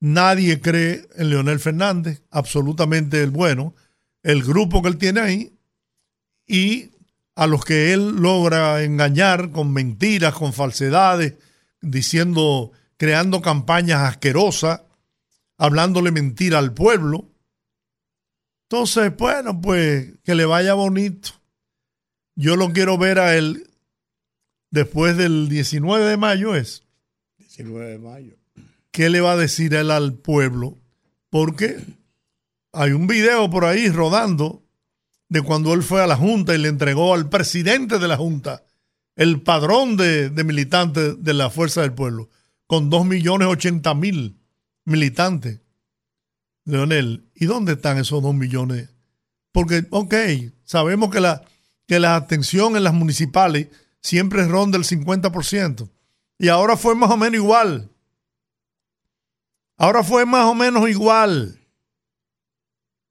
Nadie 0.00 0.60
cree 0.60 1.08
en 1.16 1.30
Leonel 1.30 1.58
Fernández, 1.58 2.22
absolutamente 2.30 3.20
el 3.22 3.30
bueno, 3.30 3.74
el 4.22 4.44
grupo 4.44 4.82
que 4.82 4.88
él 4.88 4.98
tiene 4.98 5.20
ahí 5.20 5.52
y 6.46 6.90
a 7.34 7.46
los 7.46 7.64
que 7.64 7.92
él 7.94 8.16
logra 8.16 8.82
engañar 8.84 9.50
con 9.50 9.72
mentiras, 9.72 10.34
con 10.34 10.52
falsedades, 10.52 11.34
diciendo, 11.80 12.72
creando 12.96 13.40
campañas 13.40 14.02
asquerosas, 14.02 14.82
hablándole 15.56 16.12
mentira 16.12 16.58
al 16.58 16.74
pueblo. 16.74 17.24
Entonces, 18.64 19.16
bueno, 19.16 19.60
pues 19.60 20.12
que 20.22 20.34
le 20.34 20.44
vaya 20.44 20.74
bonito. 20.74 21.30
Yo 22.34 22.56
lo 22.56 22.72
quiero 22.72 22.98
ver 22.98 23.18
a 23.18 23.36
él 23.36 23.67
después 24.70 25.16
del 25.16 25.48
19 25.48 26.04
de 26.04 26.16
mayo, 26.16 26.54
es. 26.54 26.82
19 27.38 27.90
de 27.90 27.98
mayo. 27.98 28.34
¿Qué 28.90 29.10
le 29.10 29.20
va 29.20 29.32
a 29.32 29.36
decir 29.36 29.74
él 29.74 29.90
al 29.90 30.14
pueblo? 30.14 30.78
Porque 31.30 31.78
hay 32.72 32.92
un 32.92 33.06
video 33.06 33.50
por 33.50 33.64
ahí 33.64 33.88
rodando 33.88 34.62
de 35.28 35.42
cuando 35.42 35.74
él 35.74 35.82
fue 35.82 36.02
a 36.02 36.06
la 36.06 36.16
Junta 36.16 36.54
y 36.54 36.58
le 36.58 36.68
entregó 36.68 37.14
al 37.14 37.28
presidente 37.28 37.98
de 37.98 38.08
la 38.08 38.16
Junta 38.16 38.64
el 39.14 39.42
padrón 39.42 39.96
de, 39.96 40.30
de 40.30 40.44
militantes 40.44 41.22
de 41.22 41.34
la 41.34 41.50
Fuerza 41.50 41.82
del 41.82 41.92
Pueblo, 41.92 42.30
con 42.66 42.88
dos 42.88 43.04
millones 43.04 43.48
ochenta 43.48 43.94
mil 43.94 44.38
militantes. 44.84 45.60
Leonel, 46.64 47.24
¿y 47.34 47.46
dónde 47.46 47.72
están 47.72 47.98
esos 47.98 48.22
dos 48.22 48.34
millones? 48.34 48.90
Porque, 49.52 49.86
ok, 49.90 50.14
sabemos 50.64 51.10
que 51.10 51.20
la, 51.20 51.42
que 51.86 51.98
la 51.98 52.14
atención 52.14 52.76
en 52.76 52.84
las 52.84 52.94
municipales 52.94 53.68
siempre 54.00 54.46
ronda 54.46 54.78
el 54.78 54.84
50%. 54.84 55.90
Y 56.38 56.48
ahora 56.48 56.76
fue 56.76 56.94
más 56.94 57.10
o 57.10 57.16
menos 57.16 57.34
igual. 57.34 57.90
Ahora 59.76 60.02
fue 60.02 60.26
más 60.26 60.44
o 60.46 60.54
menos 60.54 60.88
igual. 60.88 61.60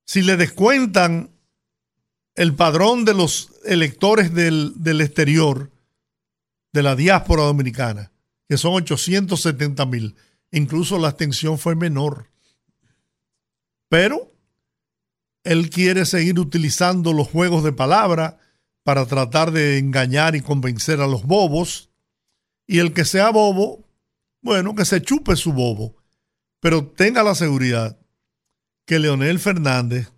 Si 0.05 0.21
le 0.21 0.37
descuentan 0.37 1.31
el 2.35 2.55
padrón 2.55 3.03
de 3.03 3.13
los 3.13 3.53
electores 3.65 4.33
del, 4.33 4.73
del 4.75 5.01
exterior, 5.01 5.71
de 6.71 6.83
la 6.83 6.95
diáspora 6.95 7.43
dominicana, 7.43 8.11
que 8.47 8.57
son 8.57 8.73
870 8.73 9.85
mil, 9.85 10.15
incluso 10.51 10.97
la 10.99 11.09
abstención 11.09 11.57
fue 11.57 11.75
menor. 11.75 12.29
Pero 13.89 14.31
él 15.43 15.69
quiere 15.69 16.05
seguir 16.05 16.39
utilizando 16.39 17.13
los 17.13 17.27
juegos 17.27 17.63
de 17.63 17.71
palabra 17.71 18.37
para 18.87 19.05
tratar 19.05 19.51
de 19.51 19.79
engañar 19.79 20.37
y 20.37 20.39
convencer 20.39 21.01
a 21.01 21.07
los 21.07 21.23
bobos. 21.23 21.89
Y 22.65 22.79
el 22.79 22.93
que 22.93 23.03
sea 23.03 23.31
bobo, 23.31 23.85
bueno, 24.41 24.75
que 24.75 24.85
se 24.85 25.01
chupe 25.01 25.35
su 25.35 25.51
bobo. 25.51 25.97
Pero 26.61 26.87
tenga 26.87 27.21
la 27.21 27.35
seguridad 27.35 27.99
que 28.85 28.99
Leonel 28.99 29.39
Fernández 29.39 30.13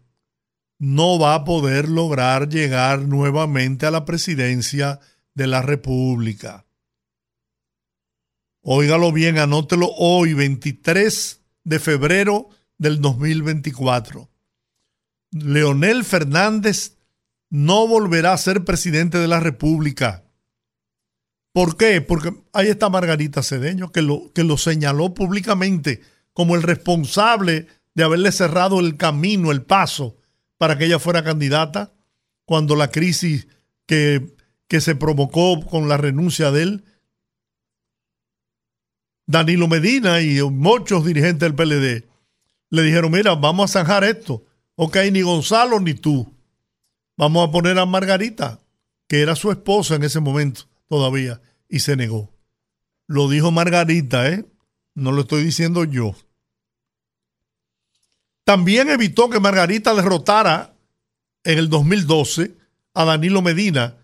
no 0.77 1.17
va 1.17 1.33
a 1.33 1.45
poder 1.45 1.89
lograr 1.89 2.47
llegar 2.47 2.99
nuevamente 2.99 3.87
a 3.87 3.91
la 3.91 4.05
presidencia 4.05 4.99
de 5.33 5.47
la 5.47 5.63
República. 5.63 6.67
Óigalo 8.61 9.11
bien, 9.11 9.39
anótelo 9.39 9.89
hoy, 9.97 10.35
23 10.35 11.41
de 11.63 11.79
febrero 11.79 12.49
del 12.77 13.01
2024. 13.01 14.29
Leonel 15.31 16.03
Fernández 16.03 16.98
no 17.49 17.87
volverá 17.87 18.33
a 18.33 18.37
ser 18.37 18.63
presidente 18.63 19.17
de 19.17 19.27
la 19.27 19.39
República. 19.39 20.23
¿Por 21.51 21.77
qué? 21.77 22.01
Porque 22.01 22.33
ahí 22.53 22.67
está 22.67 22.89
Margarita 22.89 23.41
Cedeño, 23.41 23.91
que 23.91 24.01
lo, 24.01 24.31
que 24.33 24.43
lo 24.43 24.57
señaló 24.57 25.13
públicamente 25.13 26.01
como 26.33 26.55
el 26.55 26.63
responsable 26.63 27.67
de 27.95 28.03
haberle 28.03 28.31
cerrado 28.31 28.79
el 28.79 28.97
camino, 28.97 29.51
el 29.51 29.63
paso 29.63 30.17
para 30.57 30.77
que 30.77 30.85
ella 30.85 30.99
fuera 30.99 31.23
candidata, 31.23 31.93
cuando 32.45 32.75
la 32.75 32.91
crisis 32.91 33.47
que, 33.85 34.35
que 34.67 34.81
se 34.81 34.95
provocó 34.95 35.59
con 35.65 35.89
la 35.89 35.97
renuncia 35.97 36.51
de 36.51 36.63
él, 36.63 36.83
Danilo 39.25 39.67
Medina 39.67 40.21
y 40.21 40.41
muchos 40.41 41.05
dirigentes 41.05 41.39
del 41.39 41.55
PLD 41.55 42.07
le 42.69 42.81
dijeron, 42.83 43.11
mira, 43.11 43.35
vamos 43.35 43.75
a 43.75 43.79
zanjar 43.79 44.03
esto. 44.03 44.43
Ok, 44.75 44.97
ni 45.11 45.21
Gonzalo 45.21 45.79
ni 45.79 45.93
tú. 45.93 46.33
Vamos 47.19 47.49
a 47.49 47.51
poner 47.51 47.77
a 47.77 47.85
Margarita, 47.85 48.61
que 49.09 49.19
era 49.19 49.35
su 49.35 49.51
esposa 49.51 49.95
en 49.95 50.03
ese 50.03 50.21
momento 50.21 50.61
todavía, 50.87 51.41
y 51.67 51.79
se 51.79 51.97
negó. 51.97 52.33
Lo 53.07 53.27
dijo 53.27 53.51
Margarita, 53.51 54.29
¿eh? 54.29 54.45
No 54.95 55.11
lo 55.11 55.23
estoy 55.23 55.43
diciendo 55.43 55.83
yo. 55.83 56.15
También 58.45 58.89
evitó 58.89 59.29
que 59.29 59.41
Margarita 59.41 59.93
derrotara 59.93 60.73
en 61.43 61.59
el 61.59 61.67
2012 61.67 62.55
a 62.93 63.03
Danilo 63.03 63.41
Medina, 63.41 63.97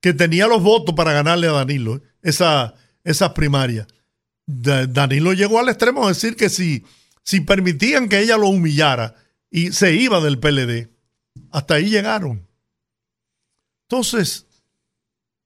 que 0.00 0.14
tenía 0.14 0.46
los 0.46 0.62
votos 0.62 0.94
para 0.94 1.12
ganarle 1.12 1.48
a 1.48 1.52
Danilo. 1.52 2.00
Esa, 2.22 2.72
esas 3.04 3.32
primarias. 3.32 3.86
Danilo 4.46 5.34
llegó 5.34 5.58
al 5.58 5.68
extremo 5.68 6.06
de 6.06 6.14
decir 6.14 6.36
que 6.36 6.48
si, 6.48 6.86
si 7.22 7.42
permitían 7.42 8.08
que 8.08 8.20
ella 8.20 8.38
lo 8.38 8.48
humillara 8.48 9.14
y 9.50 9.72
se 9.72 9.92
iba 9.92 10.22
del 10.22 10.38
PLD, 10.38 10.88
hasta 11.50 11.74
ahí 11.74 11.90
llegaron. 11.90 12.50
Entonces, 13.92 14.46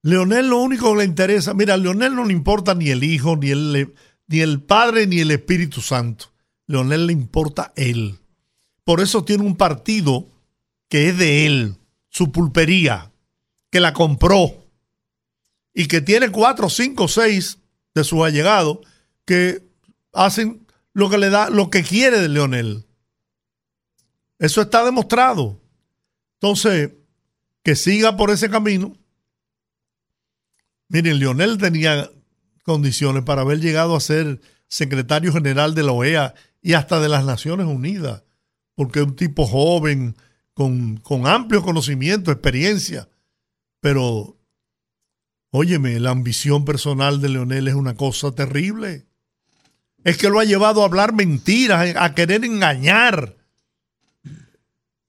Leonel 0.03 0.51
lo 0.51 0.59
único 0.59 0.93
que 0.93 0.99
le 0.99 1.05
interesa, 1.05 1.53
mira, 1.53 1.75
a 1.75 1.77
Leonel 1.77 2.15
no 2.15 2.25
le 2.25 2.33
importa 2.33 2.77
ni 2.77 2.91
el 2.91 3.03
Hijo, 3.03 3.35
ni 3.35 3.51
el, 3.51 3.93
ni 4.29 4.39
el 4.39 4.63
Padre, 4.63 5.09
ni 5.09 5.19
el 5.19 5.33
Espíritu 5.33 5.81
Santo. 5.81 6.27
Leonel 6.69 7.09
le 7.09 7.13
importa 7.13 7.73
él. 7.75 8.21
Por 8.85 9.01
eso 9.01 9.25
tiene 9.25 9.43
un 9.43 9.57
partido 9.57 10.29
que 10.89 11.09
es 11.09 11.19
de 11.19 11.47
él, 11.47 11.75
su 12.09 12.31
pulpería, 12.31 13.11
que 13.69 13.81
la 13.81 13.93
compró 13.93 14.69
y 15.75 15.89
que 15.89 16.01
tiene 16.01 16.31
cuatro, 16.31 16.71
cinco, 16.71 17.09
seis 17.09 17.59
de 17.97 18.05
sus 18.05 18.23
allegados 18.23 18.79
que 19.25 19.65
hacen 20.13 20.65
lo 20.93 21.11
que 21.11 21.19
le 21.19 21.31
da, 21.31 21.51
lo 21.51 21.69
que 21.69 21.83
quiere 21.83 22.21
de 22.21 22.29
Leonel. 22.29 22.85
Eso 24.39 24.63
está 24.63 24.85
demostrado. 24.85 25.61
Entonces, 26.35 26.93
que 27.67 27.75
siga 27.75 28.17
por 28.17 28.31
ese 28.31 28.49
camino. 28.49 28.97
Miren, 30.89 31.19
Leonel 31.19 31.59
tenía 31.59 32.09
condiciones 32.63 33.25
para 33.25 33.43
haber 33.43 33.59
llegado 33.59 33.97
a 33.97 34.01
ser 34.01 34.41
secretario 34.69 35.33
general 35.33 35.75
de 35.75 35.83
la 35.83 35.91
OEA 35.91 36.35
y 36.63 36.75
hasta 36.75 37.01
de 37.01 37.09
las 37.09 37.25
Naciones 37.25 37.67
Unidas, 37.67 38.23
porque 38.77 39.01
es 39.01 39.07
un 39.07 39.17
tipo 39.17 39.49
joven, 39.49 40.15
con, 40.55 40.99
con 40.99 41.27
amplio 41.27 41.61
conocimiento, 41.61 42.31
experiencia, 42.31 43.09
pero, 43.81 44.39
óyeme, 45.51 45.99
la 45.99 46.11
ambición 46.13 46.65
personal 46.65 47.21
de 47.21 47.31
Leonel 47.31 47.67
es 47.67 47.75
una 47.75 47.97
cosa 47.97 48.31
terrible. 48.31 49.09
Es 50.05 50.19
que 50.19 50.31
lo 50.31 50.39
ha 50.39 50.45
llevado 50.45 50.83
a 50.83 50.85
hablar 50.85 51.13
mentiras, 51.13 51.97
a 51.97 52.15
querer 52.15 52.45
engañar. 52.45 53.35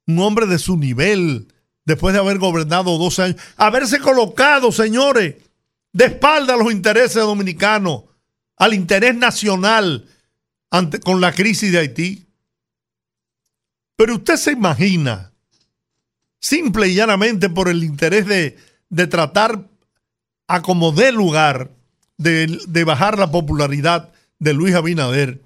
Un 0.07 0.17
hombre 0.17 0.47
de 0.47 0.57
su 0.57 0.75
nivel, 0.75 1.49
después 1.87 2.13
de 2.13 2.19
haber 2.19 2.37
gobernado 2.37 2.97
dos 2.97 3.17
años, 3.17 3.41
haberse 3.55 3.99
colocado, 3.99 4.73
señores, 4.73 5.35
de 5.93 6.05
espalda 6.05 6.53
a 6.53 6.57
los 6.57 6.69
intereses 6.69 7.23
dominicanos, 7.23 8.03
al 8.57 8.73
interés 8.73 9.15
nacional 9.15 10.05
ante, 10.69 10.99
con 10.99 11.21
la 11.21 11.31
crisis 11.31 11.71
de 11.71 11.79
Haití. 11.79 12.27
Pero 13.95 14.15
usted 14.15 14.35
se 14.35 14.51
imagina, 14.51 15.31
simple 16.41 16.89
y 16.89 16.95
llanamente 16.95 17.49
por 17.49 17.69
el 17.69 17.81
interés 17.85 18.27
de, 18.27 18.57
de 18.89 19.07
tratar 19.07 19.69
a 20.47 20.61
como 20.61 20.91
dé 20.91 21.13
lugar 21.13 21.71
de, 22.17 22.59
de 22.67 22.83
bajar 22.83 23.17
la 23.17 23.31
popularidad 23.31 24.11
de 24.39 24.53
Luis 24.53 24.75
Abinader, 24.75 25.41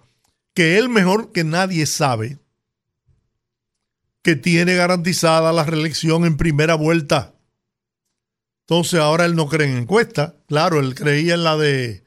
que 0.55 0.79
él 0.79 0.89
mejor 0.89 1.31
que 1.31 1.43
nadie 1.43 1.85
sabe 1.85 2.39
que 4.23 4.35
tiene 4.35 4.75
garantizada 4.75 5.51
la 5.51 5.63
reelección 5.63 6.25
en 6.25 6.37
primera 6.37 6.75
vuelta. 6.75 7.35
Entonces 8.67 8.99
ahora 8.99 9.25
él 9.25 9.35
no 9.35 9.47
cree 9.47 9.69
en 9.69 9.77
encuesta. 9.77 10.35
Claro, 10.47 10.79
él 10.79 10.95
creía 10.95 11.33
en 11.33 11.43
la 11.43 11.57
de 11.57 12.03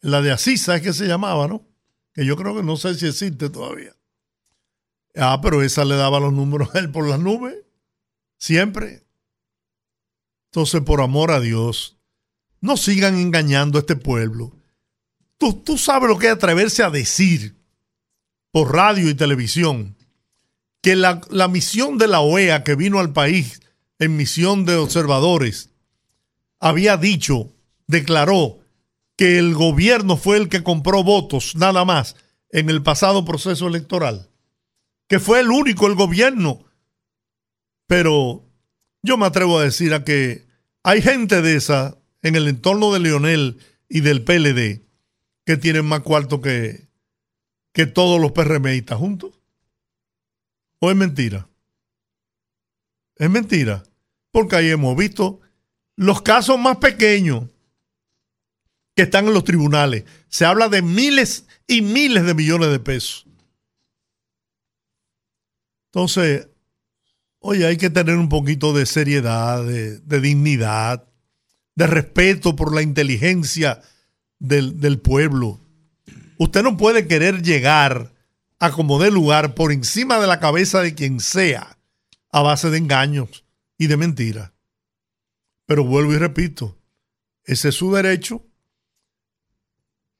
la 0.00 0.22
de 0.22 0.32
Asisa, 0.32 0.76
es 0.76 0.82
que 0.82 0.92
se 0.92 1.06
llamaba, 1.06 1.46
¿no? 1.48 1.66
Que 2.12 2.24
yo 2.24 2.36
creo 2.36 2.56
que 2.56 2.62
no 2.62 2.76
sé 2.76 2.94
si 2.94 3.06
existe 3.06 3.50
todavía. 3.50 3.94
Ah, 5.16 5.40
pero 5.42 5.62
esa 5.62 5.84
le 5.84 5.96
daba 5.96 6.20
los 6.20 6.32
números 6.32 6.74
a 6.74 6.78
él 6.78 6.90
por 6.90 7.08
las 7.08 7.18
nubes. 7.18 7.56
Siempre. 8.38 9.04
Entonces, 10.50 10.80
por 10.82 11.00
amor 11.02 11.30
a 11.32 11.40
Dios, 11.40 11.98
no 12.60 12.76
sigan 12.76 13.16
engañando 13.16 13.78
a 13.78 13.80
este 13.80 13.96
pueblo. 13.96 14.56
Tú, 15.36 15.54
tú 15.54 15.76
sabes 15.76 16.08
lo 16.08 16.18
que 16.18 16.28
es 16.28 16.32
atreverse 16.32 16.82
a 16.82 16.90
decir 16.90 17.56
por 18.50 18.72
radio 18.72 19.08
y 19.08 19.14
televisión 19.14 19.97
que 20.88 20.96
la, 20.96 21.20
la 21.28 21.48
misión 21.48 21.98
de 21.98 22.08
la 22.08 22.20
OEA 22.20 22.64
que 22.64 22.74
vino 22.74 22.98
al 22.98 23.12
país 23.12 23.60
en 23.98 24.16
misión 24.16 24.64
de 24.64 24.76
observadores 24.76 25.68
había 26.60 26.96
dicho, 26.96 27.52
declaró 27.86 28.60
que 29.14 29.38
el 29.38 29.52
gobierno 29.52 30.16
fue 30.16 30.38
el 30.38 30.48
que 30.48 30.62
compró 30.62 31.04
votos 31.04 31.56
nada 31.56 31.84
más 31.84 32.16
en 32.48 32.70
el 32.70 32.82
pasado 32.82 33.26
proceso 33.26 33.68
electoral, 33.68 34.30
que 35.08 35.18
fue 35.18 35.40
el 35.40 35.50
único 35.50 35.86
el 35.88 35.94
gobierno. 35.94 36.64
Pero 37.86 38.46
yo 39.02 39.18
me 39.18 39.26
atrevo 39.26 39.58
a 39.58 39.64
decir 39.64 39.92
a 39.92 40.04
que 40.04 40.46
hay 40.84 41.02
gente 41.02 41.42
de 41.42 41.56
esa 41.56 41.98
en 42.22 42.34
el 42.34 42.48
entorno 42.48 42.94
de 42.94 43.00
Leonel 43.00 43.58
y 43.90 44.00
del 44.00 44.24
PLD 44.24 44.86
que 45.44 45.58
tienen 45.58 45.84
más 45.84 46.00
cuarto 46.00 46.40
que, 46.40 46.88
que 47.74 47.84
todos 47.84 48.18
los 48.18 48.32
PRMistas 48.32 48.96
juntos. 48.96 49.37
¿O 50.80 50.90
es 50.90 50.96
mentira? 50.96 51.48
Es 53.16 53.30
mentira. 53.30 53.82
Porque 54.30 54.56
ahí 54.56 54.70
hemos 54.70 54.96
visto 54.96 55.40
los 55.96 56.22
casos 56.22 56.58
más 56.58 56.76
pequeños 56.76 57.44
que 58.94 59.02
están 59.02 59.26
en 59.26 59.34
los 59.34 59.44
tribunales. 59.44 60.04
Se 60.28 60.44
habla 60.44 60.68
de 60.68 60.82
miles 60.82 61.46
y 61.66 61.82
miles 61.82 62.24
de 62.24 62.34
millones 62.34 62.70
de 62.70 62.80
pesos. 62.80 63.26
Entonces, 65.86 66.48
oye, 67.38 67.66
hay 67.66 67.76
que 67.76 67.90
tener 67.90 68.16
un 68.16 68.28
poquito 68.28 68.72
de 68.72 68.86
seriedad, 68.86 69.64
de, 69.64 70.20
dignidad, 70.20 71.08
de 71.74 71.86
respeto 71.86 72.56
por 72.56 72.74
la 72.74 72.82
inteligencia 72.82 73.80
del, 74.38 74.80
del, 74.80 75.00
pueblo. 75.00 75.60
Usted 76.36 76.62
no 76.62 76.76
puede 76.76 77.06
querer 77.06 77.42
llegar 77.42 78.12
a 78.58 78.70
como 78.72 78.98
de 78.98 79.10
lugar 79.10 79.54
por 79.54 79.72
encima 79.72 80.18
de 80.18 80.26
la 80.26 80.40
cabeza 80.40 80.80
de 80.80 80.94
quien 80.94 81.20
sea 81.20 81.78
a 82.30 82.42
base 82.42 82.70
de 82.70 82.78
engaños 82.78 83.44
y 83.76 83.86
de 83.86 83.96
mentiras. 83.96 84.52
Pero 85.66 85.84
vuelvo 85.84 86.12
y 86.12 86.18
repito, 86.18 86.76
ese 87.44 87.68
es 87.68 87.74
su 87.74 87.92
derecho. 87.92 88.44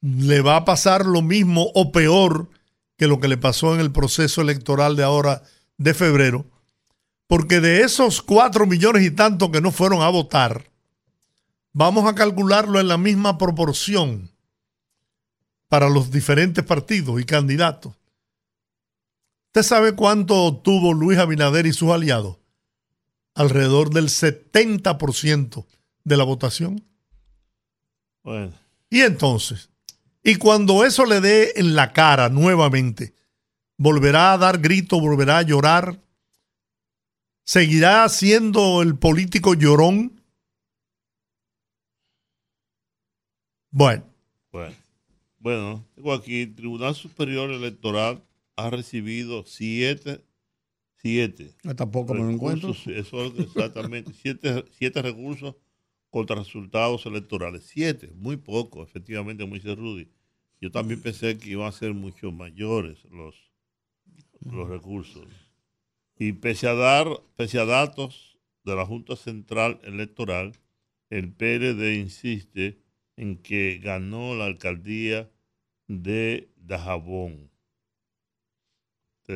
Le 0.00 0.40
va 0.40 0.56
a 0.56 0.64
pasar 0.64 1.04
lo 1.04 1.22
mismo 1.22 1.70
o 1.74 1.90
peor 1.90 2.48
que 2.96 3.06
lo 3.06 3.20
que 3.20 3.28
le 3.28 3.36
pasó 3.36 3.74
en 3.74 3.80
el 3.80 3.92
proceso 3.92 4.40
electoral 4.40 4.96
de 4.96 5.04
ahora 5.04 5.42
de 5.76 5.94
febrero, 5.94 6.46
porque 7.26 7.60
de 7.60 7.82
esos 7.82 8.22
cuatro 8.22 8.66
millones 8.66 9.04
y 9.04 9.10
tanto 9.10 9.50
que 9.50 9.60
no 9.60 9.70
fueron 9.70 10.02
a 10.02 10.08
votar, 10.08 10.70
vamos 11.72 12.06
a 12.06 12.14
calcularlo 12.14 12.80
en 12.80 12.88
la 12.88 12.98
misma 12.98 13.38
proporción 13.38 14.30
para 15.68 15.88
los 15.88 16.10
diferentes 16.10 16.64
partidos 16.64 17.20
y 17.20 17.24
candidatos. 17.24 17.97
¿Usted 19.48 19.62
sabe 19.62 19.94
cuánto 19.94 20.56
tuvo 20.56 20.92
Luis 20.94 21.18
Abinader 21.18 21.66
y 21.66 21.72
sus 21.72 21.90
aliados? 21.90 22.38
alrededor 23.38 23.90
del 23.90 24.08
70% 24.08 25.64
de 26.02 26.16
la 26.16 26.24
votación. 26.24 26.84
Bueno. 28.24 28.52
Y 28.90 29.02
entonces, 29.02 29.70
y 30.24 30.34
cuando 30.36 30.84
eso 30.84 31.06
le 31.06 31.20
dé 31.20 31.52
en 31.54 31.76
la 31.76 31.92
cara 31.92 32.30
nuevamente, 32.30 33.14
volverá 33.76 34.32
a 34.32 34.38
dar 34.38 34.58
grito, 34.58 34.98
volverá 34.98 35.38
a 35.38 35.42
llorar, 35.42 36.02
seguirá 37.44 38.08
siendo 38.08 38.82
el 38.82 38.98
político 38.98 39.54
llorón. 39.54 40.20
Bueno. 43.70 44.04
Bueno, 44.50 44.74
bueno 45.38 45.84
tengo 45.94 46.12
aquí, 46.12 46.42
el 46.42 46.56
Tribunal 46.56 46.96
Superior 46.96 47.50
Electoral 47.52 48.20
ha 48.58 48.70
recibido 48.70 49.44
siete 49.46 50.22
Siete. 51.00 51.54
Ah, 51.64 51.74
tampoco 51.74 52.12
me 52.12 52.20
lo 52.20 52.30
encuentro. 52.30 52.70
Eso 52.70 53.24
exactamente. 53.26 54.12
siete, 54.20 54.64
siete 54.72 55.00
recursos 55.00 55.54
contra 56.10 56.36
resultados 56.36 57.06
electorales. 57.06 57.64
Siete, 57.66 58.10
muy 58.16 58.36
poco, 58.36 58.82
efectivamente, 58.82 59.44
como 59.44 59.54
dice 59.54 59.74
Rudy. 59.74 60.10
Yo 60.60 60.72
también 60.72 61.00
pensé 61.00 61.38
que 61.38 61.50
iban 61.50 61.68
a 61.68 61.72
ser 61.72 61.94
mucho 61.94 62.32
mayores 62.32 63.04
los, 63.04 63.36
los 64.40 64.68
recursos. 64.68 65.28
Y 66.18 66.32
pese 66.32 66.66
a 66.66 66.74
dar, 66.74 67.06
pese 67.36 67.60
a 67.60 67.64
datos 67.64 68.38
de 68.64 68.74
la 68.74 68.84
Junta 68.84 69.14
Central 69.14 69.78
Electoral, 69.84 70.52
el 71.10 71.32
PLD 71.32 71.94
insiste 71.94 72.82
en 73.16 73.36
que 73.36 73.78
ganó 73.80 74.34
la 74.34 74.46
alcaldía 74.46 75.30
de 75.86 76.50
Dajabón 76.56 77.50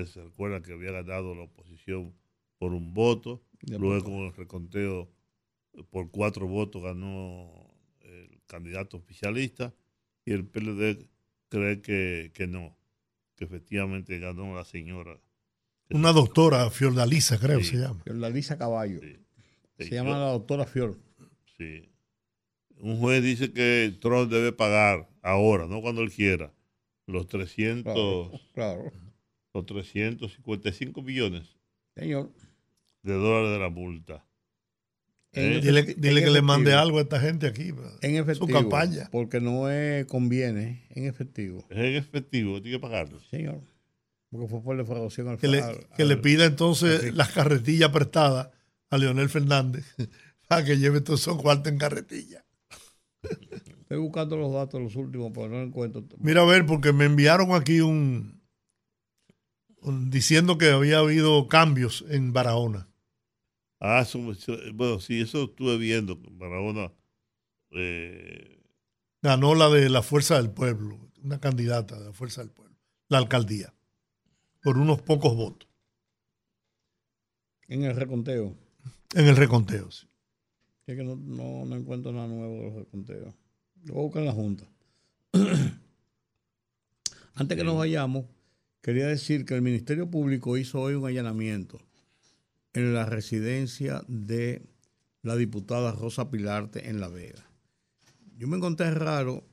se 0.07 0.23
recuerdan 0.23 0.63
que 0.63 0.73
había 0.73 0.93
ganado 0.93 1.35
la 1.35 1.43
oposición 1.43 2.15
por 2.59 2.73
un 2.73 2.95
voto, 2.95 3.43
luego 3.67 4.05
con 4.05 4.15
el 4.25 4.33
reconteo 4.35 5.11
por 5.91 6.11
cuatro 6.11 6.47
votos 6.47 6.83
ganó 6.83 7.53
el 8.01 8.41
candidato 8.47 8.97
oficialista 8.97 9.75
y 10.25 10.33
el 10.33 10.47
PLD 10.47 11.09
cree 11.49 11.83
que, 11.83 12.47
no, 12.47 12.77
que 13.37 13.45
efectivamente 13.45 14.19
ganó 14.19 14.55
la 14.55 14.65
señora. 14.65 15.19
Una 15.91 16.13
doctora, 16.13 16.71
Fiordalisa 16.71 17.39
creo 17.39 17.59
que 17.59 17.65
se 17.65 17.77
llama. 17.77 18.01
Fiordalisa 18.05 18.57
Caballo. 18.57 19.01
Se 19.79 19.91
llama 19.91 20.19
la 20.19 20.31
doctora 20.31 20.65
Fior. 20.65 20.99
Sí. 21.59 21.91
un 22.79 22.99
juez 22.99 23.23
dice 23.23 23.53
que 23.53 23.97
Trump 24.01 24.31
debe 24.31 24.53
pagar 24.53 25.09
ahora, 25.21 25.67
no 25.67 25.83
cuando 25.83 26.03
él 26.03 26.11
quiera, 26.11 26.53
los 27.07 27.27
300, 27.29 27.93
Claro, 27.93 28.41
claro. 28.55 28.93
Los 29.55 29.67
355 29.67 31.03
millones 31.03 31.43
Señor. 31.97 32.31
de 33.03 33.15
dólares 33.15 33.51
de 33.53 33.59
la 33.59 33.69
multa. 33.71 34.25
En- 35.35 35.53
Eh, 35.55 35.61
Dile, 35.63 35.81
en 35.81 36.25
que 36.25 36.31
le 36.31 36.43
mande 36.43 36.75
algo 36.75 36.99
a 36.99 37.03
esta 37.03 37.19
gente 37.19 37.47
aquí. 37.47 37.73
En 38.03 38.17
efectivo. 38.17 38.47
Su 38.47 38.53
campaña. 38.53 39.09
Porque 39.11 39.41
no 39.41 39.71
es, 39.71 40.05
conviene 40.07 40.87
en 40.91 41.07
efectivo. 41.07 41.65
Es 41.71 41.79
en 41.79 41.95
efectivo, 41.97 42.61
tiene 42.61 42.77
que 42.77 42.81
pagarlo. 42.81 43.19
Señor. 43.31 43.61
Porque 44.31 44.49
fue 44.49 44.63
por 44.63 44.77
defraudación 44.77 45.29
al 45.29 45.39
Que 45.39 45.49
le, 45.49 45.61
al- 45.63 45.87
que 45.97 46.05
le 46.05 46.17
pida 46.19 46.45
entonces 46.45 47.15
las 47.15 47.31
carretillas 47.33 47.91
prestadas 47.91 48.51
a 48.91 48.99
Leonel 48.99 49.29
Fernández 49.31 49.87
para 50.49 50.65
que 50.65 50.77
lleve 50.79 51.01
todos 51.01 51.21
esos 51.21 51.41
cuartos 51.41 51.73
en 51.73 51.79
carretilla. 51.79 52.45
Estoy 53.23 53.99
buscando 53.99 54.37
los 54.37 54.53
datos 54.53 54.81
los 54.83 54.97
últimos, 54.97 55.33
pero 55.35 55.49
no 55.49 55.63
encuentro. 55.63 56.05
Mira 56.19 56.43
a 56.43 56.47
ver, 56.47 56.67
porque 56.67 56.93
me 56.93 57.05
enviaron 57.07 57.53
aquí 57.55 57.81
un- 57.81 58.42
diciendo 59.85 60.59
que 60.59 60.71
había 60.71 60.99
habido 60.99 61.49
cambios 61.49 62.05
en 62.09 62.33
Barahona. 62.33 62.89
Ah, 63.81 64.07
bueno, 64.75 65.01
sí, 65.01 65.21
eso 65.21 65.45
estuve 65.45 65.77
viendo. 65.77 66.17
Barahona 66.33 66.93
eh, 67.73 68.61
Ganó 69.23 69.55
la 69.55 69.69
de 69.71 69.89
la 69.89 70.03
Fuerza 70.03 70.37
del 70.37 70.51
Pueblo, 70.51 70.99
una 71.23 71.41
candidata 71.41 71.99
de 71.99 72.07
la 72.07 72.13
Fuerza 72.13 72.43
del 72.43 72.51
Pueblo, 72.51 72.77
la 73.09 73.19
alcaldía, 73.19 73.73
por 74.63 74.79
unos 74.79 75.01
pocos 75.03 75.35
votos 75.37 75.69
En 77.69 77.85
el 77.85 77.95
reconteo. 77.97 78.57
en 79.15 79.27
el 79.27 79.37
reconteo. 79.37 79.91
sí. 79.91 80.07
Es 80.87 80.97
que 80.97 81.05
no, 81.05 81.15
no, 81.15 81.65
no 81.65 81.77
encuentro 81.77 82.13
nada 82.13 82.27
nuevo 82.27 82.55
de 82.57 82.63
los 82.65 82.75
reconteos. 82.75 83.35
Lo 83.85 83.95
voy 83.95 84.01
a 84.03 84.05
buscar 84.05 84.23
en 84.23 84.27
la 84.27 84.33
Junta. 84.33 84.69
Antes 87.35 87.57
que 87.57 87.65
nos 87.65 87.79
vayamos, 87.79 88.27
quería 88.83 89.07
decir 89.07 89.47
que 89.47 89.55
el 89.55 89.63
Ministerio 89.63 90.11
Público 90.11 90.57
hizo 90.57 90.81
hoy 90.81 90.95
un 90.95 91.07
allanamiento 91.07 91.81
en 92.75 92.93
la 92.93 93.07
residencia 93.07 94.03
de 94.09 94.63
la 95.23 95.37
diputada 95.37 95.93
Rosa 95.93 96.31
Pilarte 96.31 96.89
en 96.91 97.01
La 97.01 97.09
Vega. 97.09 97.49
Yo 98.37 98.49
me 98.49 98.57
encontré 98.57 98.91
raro 98.91 99.47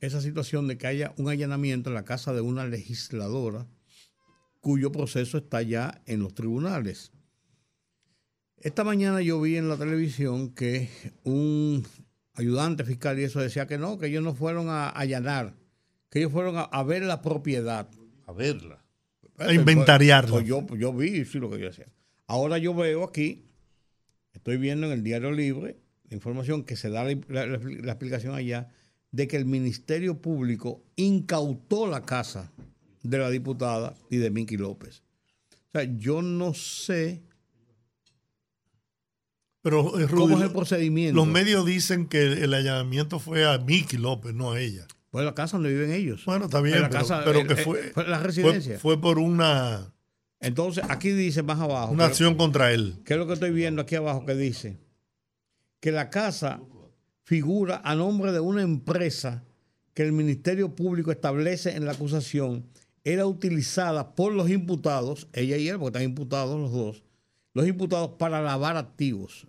esa 0.00 0.20
situación 0.20 0.66
de 0.66 0.76
que 0.76 0.88
haya 0.88 1.14
un 1.16 1.28
allanamiento 1.28 1.90
en 1.90 1.94
la 1.94 2.04
casa 2.04 2.32
de 2.32 2.40
una 2.40 2.66
legisladora 2.66 3.66
cuyo 4.60 4.90
proceso 4.90 5.38
está 5.38 5.62
ya 5.62 6.02
en 6.06 6.20
los 6.20 6.34
tribunales. 6.34 7.12
Esta 8.56 8.82
mañana 8.82 9.20
yo 9.20 9.40
vi 9.40 9.56
en 9.56 9.68
la 9.68 9.76
televisión 9.76 10.54
que 10.54 10.88
un 11.22 11.86
ayudante 12.32 12.82
fiscal 12.84 13.20
y 13.20 13.24
eso 13.24 13.40
decía 13.40 13.66
que 13.66 13.78
no, 13.78 13.98
que 13.98 14.06
ellos 14.06 14.24
no 14.24 14.34
fueron 14.34 14.68
a 14.68 14.88
allanar, 14.88 15.54
que 16.10 16.20
ellos 16.20 16.32
fueron 16.32 16.56
a, 16.56 16.62
a 16.62 16.82
ver 16.82 17.02
la 17.02 17.20
propiedad. 17.22 17.88
A 18.26 18.32
verla. 18.32 18.82
A 19.38 19.52
inventariarla. 19.52 20.30
Pues 20.30 20.46
yo, 20.46 20.64
pues 20.66 20.80
yo 20.80 20.92
vi, 20.92 21.24
sí, 21.24 21.38
lo 21.38 21.50
que 21.50 21.58
yo 21.58 21.66
decía. 21.66 21.86
Ahora 22.26 22.58
yo 22.58 22.74
veo 22.74 23.04
aquí, 23.04 23.44
estoy 24.32 24.56
viendo 24.56 24.86
en 24.86 24.92
el 24.92 25.02
Diario 25.02 25.32
Libre, 25.32 25.76
la 26.08 26.14
información 26.16 26.62
que 26.64 26.76
se 26.76 26.88
da 26.90 27.04
la, 27.04 27.18
la- 27.28 27.46
la- 27.46 27.58
la 27.58 27.92
explicación 27.92 28.34
allá, 28.34 28.68
de 29.10 29.28
que 29.28 29.36
el 29.36 29.44
Ministerio 29.46 30.20
Público 30.20 30.82
incautó 30.96 31.86
la 31.86 32.02
casa 32.02 32.50
de 33.02 33.18
la 33.18 33.30
diputada 33.30 33.94
y 34.10 34.16
de 34.16 34.30
Minky 34.30 34.56
López. 34.56 35.02
O 35.50 35.70
sea, 35.72 35.84
yo 35.84 36.22
no 36.22 36.54
sé 36.54 37.22
Pero 39.62 39.98
eh, 39.98 40.06
Rudy, 40.06 40.22
cómo 40.22 40.36
es 40.38 40.42
el 40.44 40.52
procedimiento. 40.52 41.16
los 41.16 41.26
medios 41.26 41.64
dicen 41.64 42.06
que 42.06 42.22
el 42.44 42.52
allanamiento 42.54 43.18
fue 43.18 43.46
a 43.46 43.58
Miki 43.58 43.96
López, 43.96 44.34
no 44.34 44.52
a 44.52 44.60
ella. 44.60 44.86
Pues 45.14 45.24
la 45.24 45.32
casa 45.32 45.58
donde 45.58 45.72
viven 45.72 45.92
ellos. 45.92 46.24
Bueno, 46.24 46.46
está 46.46 46.60
bien, 46.60 46.74
En 46.74 46.82
la 46.82 46.88
pero, 46.88 47.00
casa, 47.02 47.22
pero 47.24 47.46
que 47.46 47.52
eh, 47.52 47.56
fue, 47.64 47.92
fue 47.92 48.04
la 48.08 48.18
residencia. 48.18 48.80
fue 48.80 49.00
por 49.00 49.20
una, 49.20 49.94
Entonces, 50.40 50.82
aquí 50.88 51.10
dice 51.10 51.44
más 51.44 51.60
abajo. 51.60 51.92
una 51.92 52.06
acción 52.06 52.34
contra 52.34 52.72
él. 52.72 52.96
¿Qué 53.04 53.12
es 53.12 53.20
lo 53.20 53.28
que 53.28 53.34
estoy 53.34 53.52
viendo 53.52 53.80
aquí 53.80 53.94
abajo 53.94 54.26
que 54.26 54.34
dice? 54.34 54.76
Que 55.78 55.92
la 55.92 56.10
casa 56.10 56.60
figura 57.22 57.80
a 57.84 57.94
nombre 57.94 58.32
de 58.32 58.40
una 58.40 58.62
empresa 58.62 59.44
que 59.94 60.02
el 60.02 60.10
Ministerio 60.10 60.74
Público 60.74 61.12
establece 61.12 61.76
en 61.76 61.84
la 61.86 61.92
acusación 61.92 62.66
era 63.04 63.24
utilizada 63.24 64.16
por 64.16 64.32
los 64.32 64.50
imputados, 64.50 65.28
ella 65.32 65.56
y 65.58 65.68
él, 65.68 65.78
porque 65.78 65.96
están 65.98 66.10
imputados 66.10 66.60
los 66.60 66.72
dos, 66.72 67.04
los 67.52 67.68
imputados 67.68 68.16
para 68.18 68.42
lavar 68.42 68.76
activos. 68.76 69.46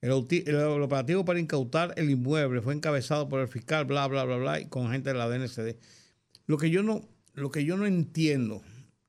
El, 0.00 0.12
operativo 0.12 1.26
para 1.26 1.40
incautar 1.40 1.92
el 1.96 2.08
inmueble 2.08 2.62
fue 2.62 2.74
encabezado 2.74 3.28
por 3.28 3.40
el 3.40 3.48
fiscal, 3.48 3.84
bla, 3.84 4.06
bla, 4.06 4.24
bla, 4.24 4.36
bla, 4.36 4.60
y 4.60 4.66
con 4.66 4.90
gente 4.90 5.12
de 5.12 5.18
la 5.18 5.28
DNCD. 5.28 5.76
Lo 6.46 6.56
que 6.56 6.70
yo 6.70 6.82
no, 6.82 7.02
lo 7.34 7.50
que 7.50 7.64
yo 7.64 7.76
no 7.76 7.84
entiendo, 7.84 8.62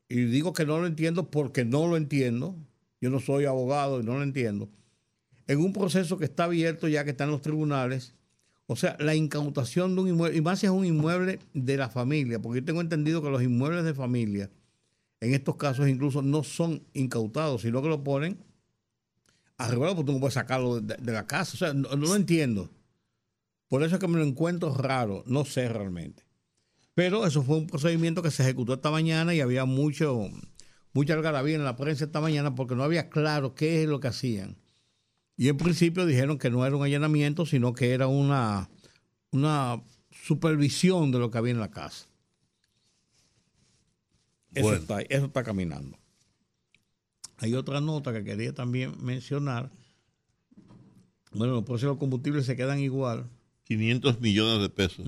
y 0.09 0.25
digo 0.25 0.51
que 0.51 0.65
no 0.65 0.79
lo 0.79 0.87
entiendo 0.87 1.31
porque 1.31 1.63
no 1.63 1.87
lo 1.87 1.95
entiendo, 1.95 2.57
yo 2.99 3.09
no 3.09 3.21
soy 3.21 3.45
abogado 3.45 4.01
y 4.01 4.03
no 4.03 4.17
lo 4.17 4.23
entiendo, 4.23 4.69
en 5.47 5.59
un 5.59 5.71
proceso 5.71 6.17
que 6.17 6.25
está 6.25 6.43
abierto 6.43 6.89
ya 6.89 7.05
que 7.05 7.11
está 7.11 7.23
en 7.23 7.31
los 7.31 7.41
tribunales, 7.41 8.13
o 8.67 8.75
sea, 8.75 8.97
la 8.99 9.15
incautación 9.15 9.95
de 9.95 10.01
un 10.01 10.07
inmueble, 10.09 10.37
y 10.37 10.41
más 10.41 10.59
si 10.59 10.65
es 10.65 10.71
un 10.71 10.85
inmueble 10.85 11.39
de 11.53 11.77
la 11.77 11.89
familia, 11.89 12.41
porque 12.41 12.59
yo 12.59 12.65
tengo 12.65 12.81
entendido 12.81 13.21
que 13.21 13.29
los 13.29 13.41
inmuebles 13.41 13.85
de 13.85 13.93
familia, 13.93 14.49
en 15.21 15.33
estos 15.33 15.55
casos 15.55 15.87
incluso 15.87 16.21
no 16.21 16.43
son 16.43 16.83
incautados, 16.93 17.61
sino 17.61 17.81
que 17.81 17.87
lo 17.87 18.03
ponen 18.03 18.37
arreglado 19.65 19.95
porque 19.95 20.07
tú 20.07 20.13
no 20.13 20.19
puedes 20.19 20.33
sacarlo 20.33 20.81
de, 20.81 20.95
de 20.95 21.11
la 21.11 21.25
casa. 21.27 21.53
O 21.53 21.57
sea, 21.57 21.73
no, 21.73 21.89
no 21.89 22.07
lo 22.07 22.15
entiendo. 22.15 22.69
Por 23.67 23.83
eso 23.83 23.95
es 23.95 24.01
que 24.01 24.07
me 24.07 24.17
lo 24.17 24.25
encuentro 24.25 24.73
raro, 24.75 25.23
no 25.27 25.45
sé 25.45 25.69
realmente. 25.69 26.23
Pero 26.93 27.25
eso 27.25 27.41
fue 27.41 27.57
un 27.57 27.67
procedimiento 27.67 28.21
que 28.21 28.31
se 28.31 28.43
ejecutó 28.43 28.73
esta 28.73 28.91
mañana 28.91 29.33
y 29.33 29.39
había 29.39 29.65
mucho, 29.65 30.27
mucha 30.93 31.13
algarabía 31.13 31.55
en 31.55 31.63
la 31.63 31.77
prensa 31.77 32.05
esta 32.05 32.19
mañana 32.19 32.53
porque 32.53 32.75
no 32.75 32.83
había 32.83 33.09
claro 33.09 33.55
qué 33.55 33.83
es 33.83 33.89
lo 33.89 33.99
que 33.99 34.09
hacían. 34.09 34.57
Y 35.37 35.47
en 35.47 35.57
principio 35.57 36.05
dijeron 36.05 36.37
que 36.37 36.49
no 36.49 36.65
era 36.65 36.75
un 36.75 36.83
allanamiento, 36.83 37.45
sino 37.45 37.73
que 37.73 37.93
era 37.93 38.07
una, 38.07 38.69
una 39.31 39.81
supervisión 40.11 41.11
de 41.11 41.19
lo 41.19 41.31
que 41.31 41.37
había 41.37 41.53
en 41.53 41.59
la 41.59 41.71
casa. 41.71 42.07
Eso, 44.53 44.73
está, 44.73 45.01
eso 45.01 45.25
está 45.27 45.43
caminando. 45.43 45.97
Hay 47.41 47.55
otra 47.55 47.81
nota 47.81 48.13
que 48.13 48.23
quería 48.23 48.53
también 48.53 48.93
mencionar. 49.01 49.71
Bueno, 51.31 51.55
los 51.55 51.63
precios 51.63 51.81
de 51.81 51.87
los 51.87 51.97
combustibles 51.97 52.45
se 52.45 52.55
quedan 52.55 52.79
igual. 52.79 53.27
500 53.63 54.21
millones 54.21 54.61
de 54.61 54.69
pesos. 54.69 55.07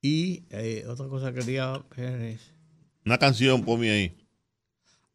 Y 0.00 0.44
eh, 0.50 0.84
otra 0.86 1.08
cosa 1.08 1.32
que 1.32 1.40
quería 1.40 1.84
ver 1.96 2.20
es. 2.22 2.52
Una 3.04 3.18
canción, 3.18 3.64
ponme 3.64 3.90
ahí. 3.90 4.16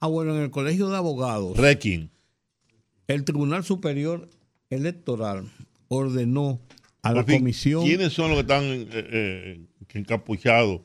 Ah, 0.02 0.08
bueno, 0.08 0.36
en 0.36 0.42
el 0.42 0.52
Colegio 0.52 0.90
de 0.90 0.98
Abogados, 0.98 1.58
Requiem. 1.58 2.10
el 3.08 3.24
Tribunal 3.24 3.64
Superior 3.64 4.30
Electoral 4.70 5.50
ordenó 5.88 6.60
a 7.02 7.14
la 7.14 7.24
fin, 7.24 7.40
comisión. 7.40 7.86
¿Quiénes 7.86 8.12
son 8.12 8.32
los 8.32 8.36
que 8.36 8.42
están 8.42 8.64
eh, 8.64 8.88
eh, 8.92 9.66
encapuchados? 9.94 10.82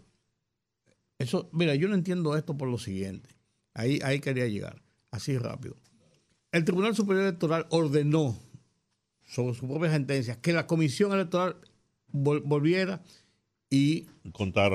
Eso, 1.20 1.48
mira, 1.52 1.74
yo 1.74 1.86
no 1.86 1.94
entiendo 1.94 2.34
esto 2.36 2.56
por 2.56 2.68
lo 2.68 2.78
siguiente. 2.78 3.28
Ahí, 3.74 4.00
ahí 4.02 4.20
quería 4.20 4.46
llegar, 4.48 4.82
así 5.10 5.36
rápido. 5.38 5.76
El 6.50 6.64
Tribunal 6.64 6.96
Superior 6.96 7.24
Electoral 7.26 7.66
ordenó, 7.70 8.36
sobre 9.26 9.54
su 9.54 9.68
propia 9.68 9.90
sentencia, 9.92 10.40
que 10.40 10.52
la 10.52 10.66
comisión 10.66 11.12
electoral 11.12 11.56
vol- 12.12 12.42
volviera 12.44 13.02
y 13.68 14.06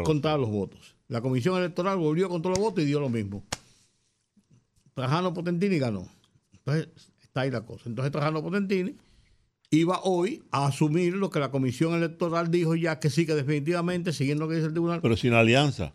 contara 0.03 0.37
los 0.37 0.49
votos. 0.49 0.95
La 1.09 1.19
comisión 1.21 1.57
electoral 1.57 1.97
volvió 1.97 2.29
con 2.29 2.41
todos 2.41 2.57
los 2.57 2.63
votos 2.65 2.83
y 2.83 2.87
dio 2.87 2.99
lo 3.01 3.09
mismo. 3.09 3.43
Trajano 4.93 5.33
Potentini 5.33 5.77
ganó. 5.77 6.07
Entonces, 6.53 6.87
está 7.21 7.41
ahí 7.41 7.51
la 7.51 7.65
cosa. 7.65 7.89
Entonces, 7.89 8.11
Trajano 8.11 8.41
Potentini 8.41 8.95
iba 9.71 9.99
hoy 10.03 10.41
a 10.51 10.67
asumir 10.67 11.15
lo 11.15 11.29
que 11.29 11.39
la 11.39 11.51
comisión 11.51 11.93
electoral 11.95 12.49
dijo 12.49 12.75
ya 12.75 12.99
que 12.99 13.09
sí, 13.09 13.25
que 13.25 13.33
definitivamente, 13.35 14.13
siguiendo 14.13 14.45
lo 14.45 14.49
que 14.49 14.55
dice 14.55 14.67
el 14.67 14.73
tribunal, 14.73 15.01
Pero 15.01 15.17
sin 15.17 15.33
alianza. 15.33 15.93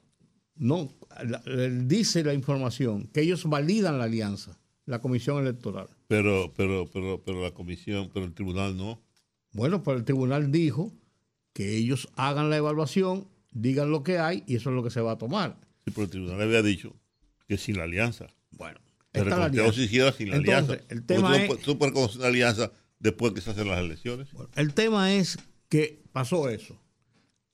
No, 0.61 0.94
la- 1.27 1.42
dice 1.87 2.23
la 2.23 2.35
información 2.35 3.09
que 3.12 3.23
ellos 3.23 3.44
validan 3.46 3.99
la 3.99 4.05
alianza, 4.05 4.57
la 4.87 5.01
comisión 5.01 5.42
electoral. 5.42 5.88
Pero, 6.07 6.53
pero, 6.57 6.88
pero, 6.92 7.20
pero 7.25 7.42
la 7.42 7.51
comisión, 7.53 8.11
pero 8.14 8.27
el 8.27 8.33
tribunal 8.35 8.77
no. 8.77 9.03
Bueno, 9.53 9.83
pues 9.83 9.96
el 9.99 10.05
tribunal 10.05 10.53
dijo 10.53 10.92
que 11.53 11.77
ellos 11.77 12.09
hagan 12.14 12.51
la 12.51 12.57
evaluación, 12.59 13.27
digan 13.53 13.90
lo 13.90 14.03
que 14.05 14.18
hay 14.18 14.44
y 14.46 14.55
eso 14.57 14.70
es 14.70 14.77
lo 14.77 14.83
que 14.85 14.90
se 14.90 15.01
va 15.01 15.12
a 15.12 15.18
tomar. 15.18 15.57
Sí, 15.85 15.90
pero 15.92 16.05
el 16.05 16.11
tribunal 16.11 16.40
había 16.42 16.62
dicho 16.62 16.94
que 17.49 17.57
sin 17.59 17.77
la 17.79 17.85
alianza. 17.85 18.27
Bueno, 18.53 18.79
El 19.12 19.23
está 19.23 19.31
la 19.31 19.37
reconteo 19.46 19.62
alianza. 19.64 19.79
se 19.81 19.85
hiciera 19.87 20.12
sin 20.12 20.31
la 20.31 20.37
Entonces, 20.37 20.62
alianza. 20.70 20.94
el 20.94 21.05
tema 21.07 21.37
es- 21.37 21.62
tú 21.62 21.79
alianza 22.23 22.70
después 23.01 23.33
que 23.33 23.40
se 23.40 23.51
hacen 23.51 23.66
las 23.68 23.81
elecciones. 23.81 24.29
El 24.55 24.75
tema 24.75 25.12
es 25.14 25.38
que 25.68 26.03
pasó 26.12 26.49
eso. 26.49 26.79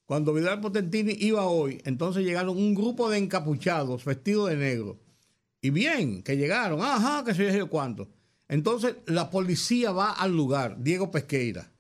Cuando 0.07 0.33
Vidal 0.33 0.61
Potentini 0.61 1.15
iba 1.19 1.47
hoy, 1.47 1.83
entonces 1.85 2.25
llegaron 2.25 2.57
un 2.57 2.75
grupo 2.75 3.11
de 3.11 3.19
encapuchados 3.19 4.05
vestidos 4.05 4.49
de 4.51 4.57
negro 4.57 4.99
Y 5.61 5.71
bien, 5.71 6.23
que 6.23 6.37
llegaron, 6.37 6.81
ajá, 6.81 7.25
que 7.25 7.35
se 7.35 7.57
yo 7.57 7.69
cuánto. 7.69 8.09
Entonces 8.49 8.97
la 9.07 9.31
policía 9.31 9.91
va 9.91 10.13
al 10.13 10.31
lugar, 10.37 10.77
Diego 10.81 11.11
Pesqueira, 11.11 11.73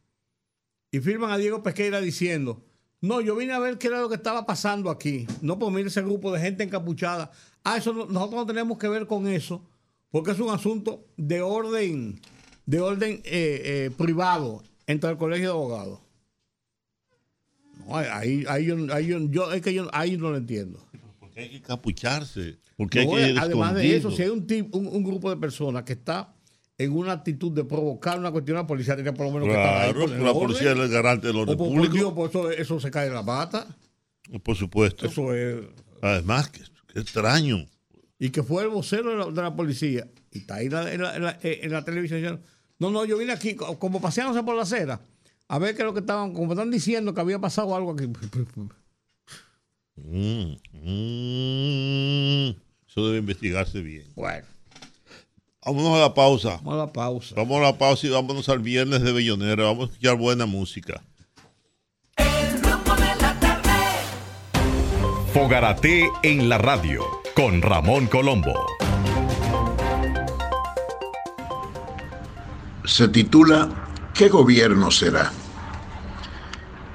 y 0.90 0.98
firman 1.00 1.30
a 1.30 1.38
Diego 1.38 1.62
Pesqueira 1.62 2.00
diciendo, 2.00 2.64
no, 3.00 3.20
yo 3.20 3.36
vine 3.36 3.52
a 3.52 3.58
ver 3.60 3.78
qué 3.78 3.86
era 3.88 4.00
lo 4.00 4.08
que 4.08 4.16
estaba 4.16 4.46
pasando 4.46 4.90
aquí. 4.90 5.26
No, 5.42 5.58
pues 5.58 5.72
mire 5.72 5.88
ese 5.88 6.02
grupo 6.02 6.32
de 6.32 6.40
gente 6.40 6.64
encapuchada. 6.64 7.30
Ah, 7.62 7.76
eso 7.76 7.92
no- 7.92 8.06
nosotros 8.06 8.40
no 8.40 8.46
tenemos 8.46 8.78
que 8.78 8.88
ver 8.88 9.06
con 9.06 9.28
eso, 9.28 9.62
porque 10.10 10.32
es 10.32 10.40
un 10.40 10.50
asunto 10.50 11.04
de 11.16 11.42
orden, 11.42 12.20
de 12.64 12.80
orden 12.80 13.20
eh, 13.24 13.62
eh, 13.64 13.90
privado 13.96 14.64
entre 14.88 15.10
el 15.10 15.16
colegio 15.18 15.48
de 15.48 15.52
abogados. 15.54 16.00
No, 17.86 17.96
ahí, 17.96 18.44
ahí, 18.48 18.64
yo, 18.66 18.76
ahí 18.92 19.06
yo- 19.06 19.18
yo- 19.30 19.52
es 19.52 19.62
que 19.62 19.72
yo 19.74 19.88
ahí 19.92 20.16
no 20.16 20.30
lo 20.30 20.36
entiendo. 20.36 20.84
Porque 21.20 21.40
hay 21.40 21.48
que 21.50 21.62
capucharse. 21.62 22.58
Porque 22.76 23.04
No, 23.04 23.16
hay 23.16 23.24
que 23.24 23.30
ir 23.30 23.38
además 23.38 23.74
de 23.74 23.96
eso, 23.96 24.10
si 24.10 24.22
hay 24.22 24.28
un, 24.28 24.46
tip- 24.46 24.68
un, 24.74 24.86
un 24.86 25.02
grupo 25.04 25.30
de 25.30 25.36
personas 25.36 25.82
que 25.84 25.94
está 25.94 26.34
en 26.78 26.92
una 26.92 27.12
actitud 27.12 27.52
de 27.52 27.64
provocar 27.64 28.18
una 28.18 28.30
cuestión, 28.30 28.56
la 28.58 28.66
policía 28.66 28.94
tiene 28.96 29.12
por 29.14 29.26
lo 29.26 29.32
menos 29.32 29.48
que 29.48 29.54
estar 29.54 29.82
ahí. 29.82 29.92
Claro, 29.94 30.06
la 30.08 30.30
orden. 30.30 30.42
policía 30.46 30.72
es 30.72 30.78
el 30.78 30.88
garante 30.90 31.26
del 31.28 31.36
orden 31.36 31.56
público. 31.56 31.94
Dios, 31.94 32.12
por 32.12 32.28
eso, 32.28 32.50
eso 32.50 32.80
se 32.80 32.90
cae 32.90 33.08
de 33.08 33.14
la 33.14 33.24
pata. 33.24 33.66
Por 34.42 34.56
supuesto. 34.56 35.06
Eso 35.06 35.32
es. 35.34 35.64
Además, 36.02 36.48
que, 36.50 36.60
que 36.92 37.00
extraño. 37.00 37.64
Y 38.18 38.28
que 38.30 38.42
fue 38.42 38.64
el 38.64 38.68
vocero 38.70 39.10
de 39.10 39.16
la, 39.16 39.26
de 39.26 39.42
la 39.42 39.54
policía. 39.56 40.06
Y 40.32 40.38
está 40.40 40.56
ahí 40.56 40.68
la- 40.68 40.92
en 40.92 41.00
la, 41.00 41.16
en 41.16 41.22
la- 41.22 41.38
en 41.42 41.70
la 41.72 41.82
televisión 41.84 42.20
diciendo, 42.20 42.42
no, 42.78 42.90
no, 42.90 43.04
yo 43.06 43.16
vine 43.16 43.32
aquí 43.32 43.54
co- 43.54 43.78
como 43.78 44.00
paseándose 44.00 44.42
por 44.42 44.54
la 44.56 44.62
acera. 44.62 45.00
A 45.48 45.58
ver 45.58 45.74
qué 45.74 45.82
es 45.82 45.86
lo 45.86 45.94
que 45.94 46.00
estaban, 46.00 46.32
como 46.32 46.52
están 46.52 46.70
diciendo 46.70 47.14
que 47.14 47.20
había 47.20 47.38
pasado 47.38 47.74
algo 47.76 47.92
aquí. 47.92 48.06
Mm, 49.96 50.56
mm. 50.72 52.56
Eso 52.88 53.06
debe 53.06 53.18
investigarse 53.18 53.80
bien. 53.80 54.06
Bueno, 54.14 54.46
Vámonos 55.64 55.96
a 55.96 56.00
la 56.00 56.14
pausa. 56.14 56.60
vamos 56.62 56.74
a 56.74 56.76
la 56.76 56.92
pausa. 56.92 57.34
Vamos 57.36 57.58
a 57.58 57.62
la 57.62 57.78
pausa 57.78 58.06
y 58.06 58.10
vámonos 58.10 58.48
al 58.48 58.60
viernes 58.60 59.02
de 59.02 59.12
Bellonera. 59.12 59.64
Vamos 59.64 59.88
a 59.88 59.92
escuchar 59.92 60.16
buena 60.16 60.46
música. 60.46 61.02
Fogarate 65.32 66.08
en 66.22 66.48
la 66.48 66.58
radio 66.58 67.04
con 67.34 67.62
Ramón 67.62 68.06
Colombo. 68.06 68.54
se 72.86 73.08
titula 73.08 73.85
¿Qué 74.16 74.30
gobierno 74.30 74.90
será? 74.90 75.30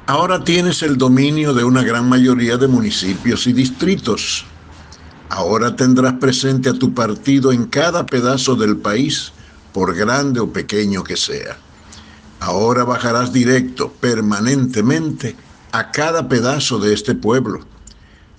Ahora 0.08 0.44
tienes 0.44 0.82
el 0.82 0.98
dominio 0.98 1.54
de 1.54 1.64
una 1.64 1.84
gran 1.84 2.10
mayoría 2.10 2.58
de 2.58 2.68
municipios 2.68 3.46
y 3.46 3.54
distritos. 3.54 4.44
Ahora 5.30 5.76
tendrás 5.76 6.14
presente 6.14 6.70
a 6.70 6.74
tu 6.74 6.96
partido 6.96 7.52
en 7.52 7.68
cada 7.68 8.08
pedazo 8.08 8.56
del 8.56 8.78
país, 8.78 9.34
por 9.72 9.94
grande 9.96 10.40
o 10.40 10.52
pequeño 10.52 11.04
que 11.04 11.16
sea. 11.16 11.58
Ahora 12.40 12.86
bajarás 12.86 13.32
directo, 13.32 13.94
permanentemente, 14.00 15.36
a 15.74 15.92
cada 15.92 16.28
pedazo 16.28 16.80
de 16.80 16.96
este 16.96 17.14
pueblo. 17.14 17.60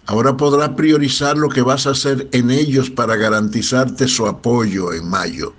Ahora 0.07 0.37
podrás 0.37 0.71
priorizar 0.71 1.39
lo 1.39 1.49
que 1.51 1.63
vas 1.63 1.87
a 1.87 1.91
hacer 1.91 2.29
en 2.33 2.51
ellos 2.51 2.91
para 2.91 3.15
garantizarte 3.15 4.09
su 4.09 4.27
apoyo 4.27 4.93
en 4.93 5.09
mayo. 5.09 5.55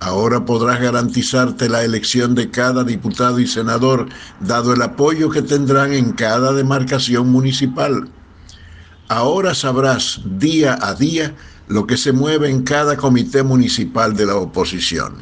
Ahora 0.00 0.44
podrás 0.44 0.80
garantizarte 0.80 1.68
la 1.68 1.82
elección 1.82 2.34
de 2.34 2.50
cada 2.50 2.84
diputado 2.84 3.40
y 3.40 3.46
senador, 3.46 4.08
dado 4.40 4.72
el 4.72 4.82
apoyo 4.82 5.28
que 5.28 5.42
tendrán 5.42 5.92
en 5.92 6.12
cada 6.12 6.52
demarcación 6.52 7.28
municipal. 7.28 8.08
Ahora 9.08 9.54
sabrás 9.54 10.20
día 10.24 10.78
a 10.80 10.94
día 10.94 11.34
lo 11.66 11.86
que 11.86 11.96
se 11.96 12.12
mueve 12.12 12.48
en 12.48 12.62
cada 12.62 12.96
comité 12.96 13.42
municipal 13.42 14.14
de 14.16 14.26
la 14.26 14.36
oposición. 14.36 15.16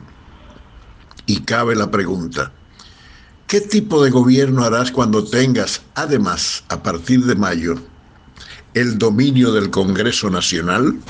Y 1.25 1.41
cabe 1.41 1.75
la 1.75 1.91
pregunta, 1.91 2.53
¿qué 3.47 3.61
tipo 3.61 4.05
de 4.05 4.11
gobierno 4.11 4.63
harás 4.63 4.91
cuando 4.91 5.25
tengas, 5.25 5.83
además, 5.95 6.65
a 6.69 6.83
partir 6.83 7.25
de 7.25 7.35
mayo, 7.35 7.77
el 8.75 8.99
dominio 8.99 9.53
del 9.53 9.71
Congreso 9.71 10.29
Nacional? 10.29 11.01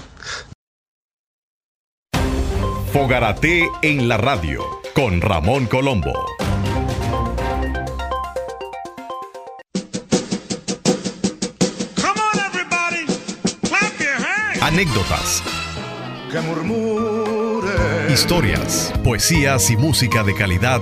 Fogarate 2.97 3.69
en 3.83 4.09
la 4.09 4.17
radio 4.17 4.65
con 4.95 5.21
Ramón 5.21 5.67
Colombo. 5.67 6.15
Anécdotas, 14.63 15.43
Que 16.33 16.41
murmure. 16.41 18.13
historias, 18.13 18.93
poesías 19.05 19.71
y 19.71 19.77
música 19.77 20.23
de 20.23 20.35
calidad 20.35 20.81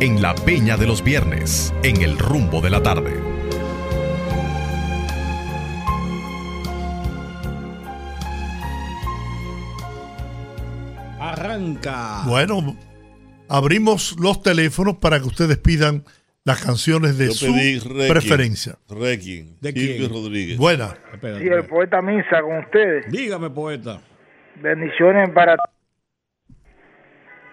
en 0.00 0.22
la 0.22 0.34
Peña 0.34 0.76
de 0.76 0.86
los 0.86 1.02
Viernes, 1.02 1.74
en 1.82 2.00
el 2.02 2.18
rumbo 2.18 2.60
de 2.60 2.70
la 2.70 2.82
tarde. 2.82 3.25
Arranca. 11.18 12.22
Bueno, 12.26 12.76
abrimos 13.48 14.16
los 14.20 14.42
teléfonos 14.42 14.96
para 14.96 15.18
que 15.18 15.26
ustedes 15.26 15.58
pidan 15.58 16.04
las 16.44 16.64
canciones 16.64 17.18
de 17.18 17.26
Yo 17.26 17.32
su 17.32 17.46
pedí 17.46 17.78
Requiem. 17.78 18.08
preferencia. 18.08 18.78
Requiem. 18.88 19.56
¿De 19.60 19.72
Silvio 19.72 20.08
quién? 20.08 20.10
Rodríguez. 20.12 20.58
Buena. 20.58 20.96
Sí, 21.20 21.48
el 21.48 21.64
poeta 21.64 22.02
Misa 22.02 22.40
con 22.42 22.58
ustedes. 22.58 23.10
Dígame, 23.10 23.50
poeta. 23.50 24.00
Bendiciones 24.62 25.30
para 25.30 25.56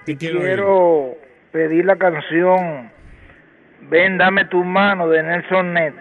¿Qué 0.06 0.18
quiero? 0.18 0.40
Quiero 0.42 1.18
pedir 1.52 1.86
la 1.86 1.98
canción 1.98 2.92
Ven, 3.90 4.18
dame 4.18 4.46
tu 4.46 4.64
mano 4.64 5.08
de 5.10 5.24
Nelson 5.24 5.74
Net. 5.74 5.94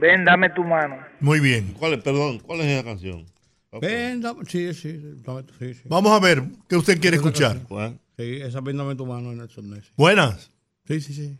Ven, 0.00 0.24
dame 0.24 0.50
tu 0.50 0.64
mano. 0.64 0.96
Muy 1.20 1.40
bien. 1.40 1.74
¿Cuál 1.78 1.94
es, 1.94 2.02
perdón, 2.02 2.40
cuál 2.40 2.60
es 2.60 2.66
esa 2.66 2.84
canción? 2.84 3.26
Ven, 3.80 4.20
dame- 4.20 4.44
sí, 4.46 4.74
sí, 4.74 4.98
dame- 5.22 5.44
sí, 5.58 5.74
sí. 5.74 5.82
Vamos 5.84 6.10
a 6.12 6.18
ver 6.18 6.42
qué 6.68 6.76
usted 6.76 7.00
quiere 7.00 7.16
escuchar. 7.16 7.58
Sí, 8.16 8.38
esa 8.42 8.60
ven, 8.60 8.76
dame 8.76 8.96
tu 8.96 9.06
mano 9.06 9.30
en 9.32 9.40
el 9.40 9.70
Ness. 9.70 9.92
Buenas. 9.96 10.50
Sí, 10.86 11.00
sí, 11.00 11.14
sí. 11.14 11.38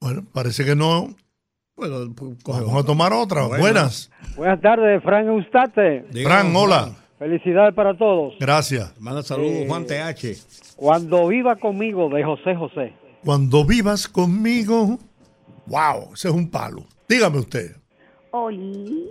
Bueno, 0.00 0.24
parece 0.32 0.64
que 0.64 0.74
no. 0.74 1.14
Bueno, 1.76 2.12
pues, 2.14 2.36
Vamos 2.44 2.82
a 2.82 2.84
tomar 2.84 3.12
otra. 3.12 3.46
Buenas. 3.46 4.10
Buenas 4.36 4.60
tardes, 4.60 5.02
Frank 5.02 5.26
Eustate. 5.28 6.04
Dígame, 6.10 6.24
Fran, 6.24 6.56
hola. 6.56 6.96
Felicidades 7.18 7.74
para 7.74 7.96
todos. 7.96 8.34
Gracias. 8.40 8.98
Manda 8.98 9.22
saludos, 9.22 9.66
Juan 9.68 9.86
TH. 9.86 10.74
Cuando 10.76 11.28
viva 11.28 11.56
conmigo 11.56 12.08
de 12.08 12.24
José 12.24 12.54
José. 12.56 12.94
Cuando 13.24 13.64
vivas 13.64 14.08
conmigo. 14.08 14.98
Wow, 15.66 16.14
ese 16.14 16.28
es 16.28 16.34
un 16.34 16.50
palo. 16.50 16.84
Dígame 17.08 17.38
usted. 17.38 17.76
Oli, 18.32 19.08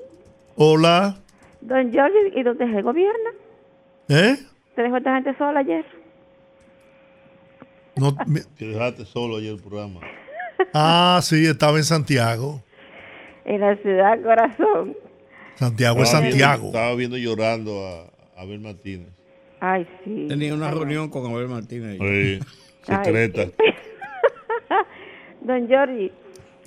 Hola. 0.56 1.18
Don 1.62 1.94
Jorge, 1.94 2.32
¿y 2.36 2.44
dónde 2.44 2.66
es 2.66 2.76
el 2.76 2.84
gobierno? 2.84 3.30
¿Eh? 4.10 4.36
¿Te 4.76 4.82
dejó 4.84 4.98
esta 4.98 5.16
gente 5.16 5.36
sola 5.38 5.60
ayer? 5.60 5.86
No, 7.96 8.16
me- 8.28 8.42
Que 8.58 8.66
dejaste 8.68 9.06
solo 9.06 9.38
ayer 9.38 9.54
el 9.54 9.62
programa. 9.62 10.00
ah, 10.74 11.20
sí, 11.22 11.46
estaba 11.46 11.78
en 11.78 11.84
Santiago. 11.84 12.64
En 13.46 13.62
la 13.62 13.76
ciudad 13.78 14.22
corazón. 14.22 14.96
Santiago 15.56 16.04
es 16.04 16.12
viendo- 16.12 16.30
Santiago. 16.30 16.68
estaba 16.68 16.96
viendo 16.96 17.18
llorando 17.18 17.86
a 17.86 18.42
Abel 18.42 18.60
Martínez. 18.60 19.10
Ay, 19.60 19.86
sí. 20.06 20.26
Tenía 20.30 20.54
una 20.54 20.72
reunión 20.72 21.10
con 21.10 21.26
Abel 21.32 21.50
Martínez. 21.50 21.98
Sí, 22.00 22.40
Ay, 22.88 22.98
secreta. 23.06 23.46
sí. 23.46 23.52
don 25.42 25.68
Jorge, 25.68 26.12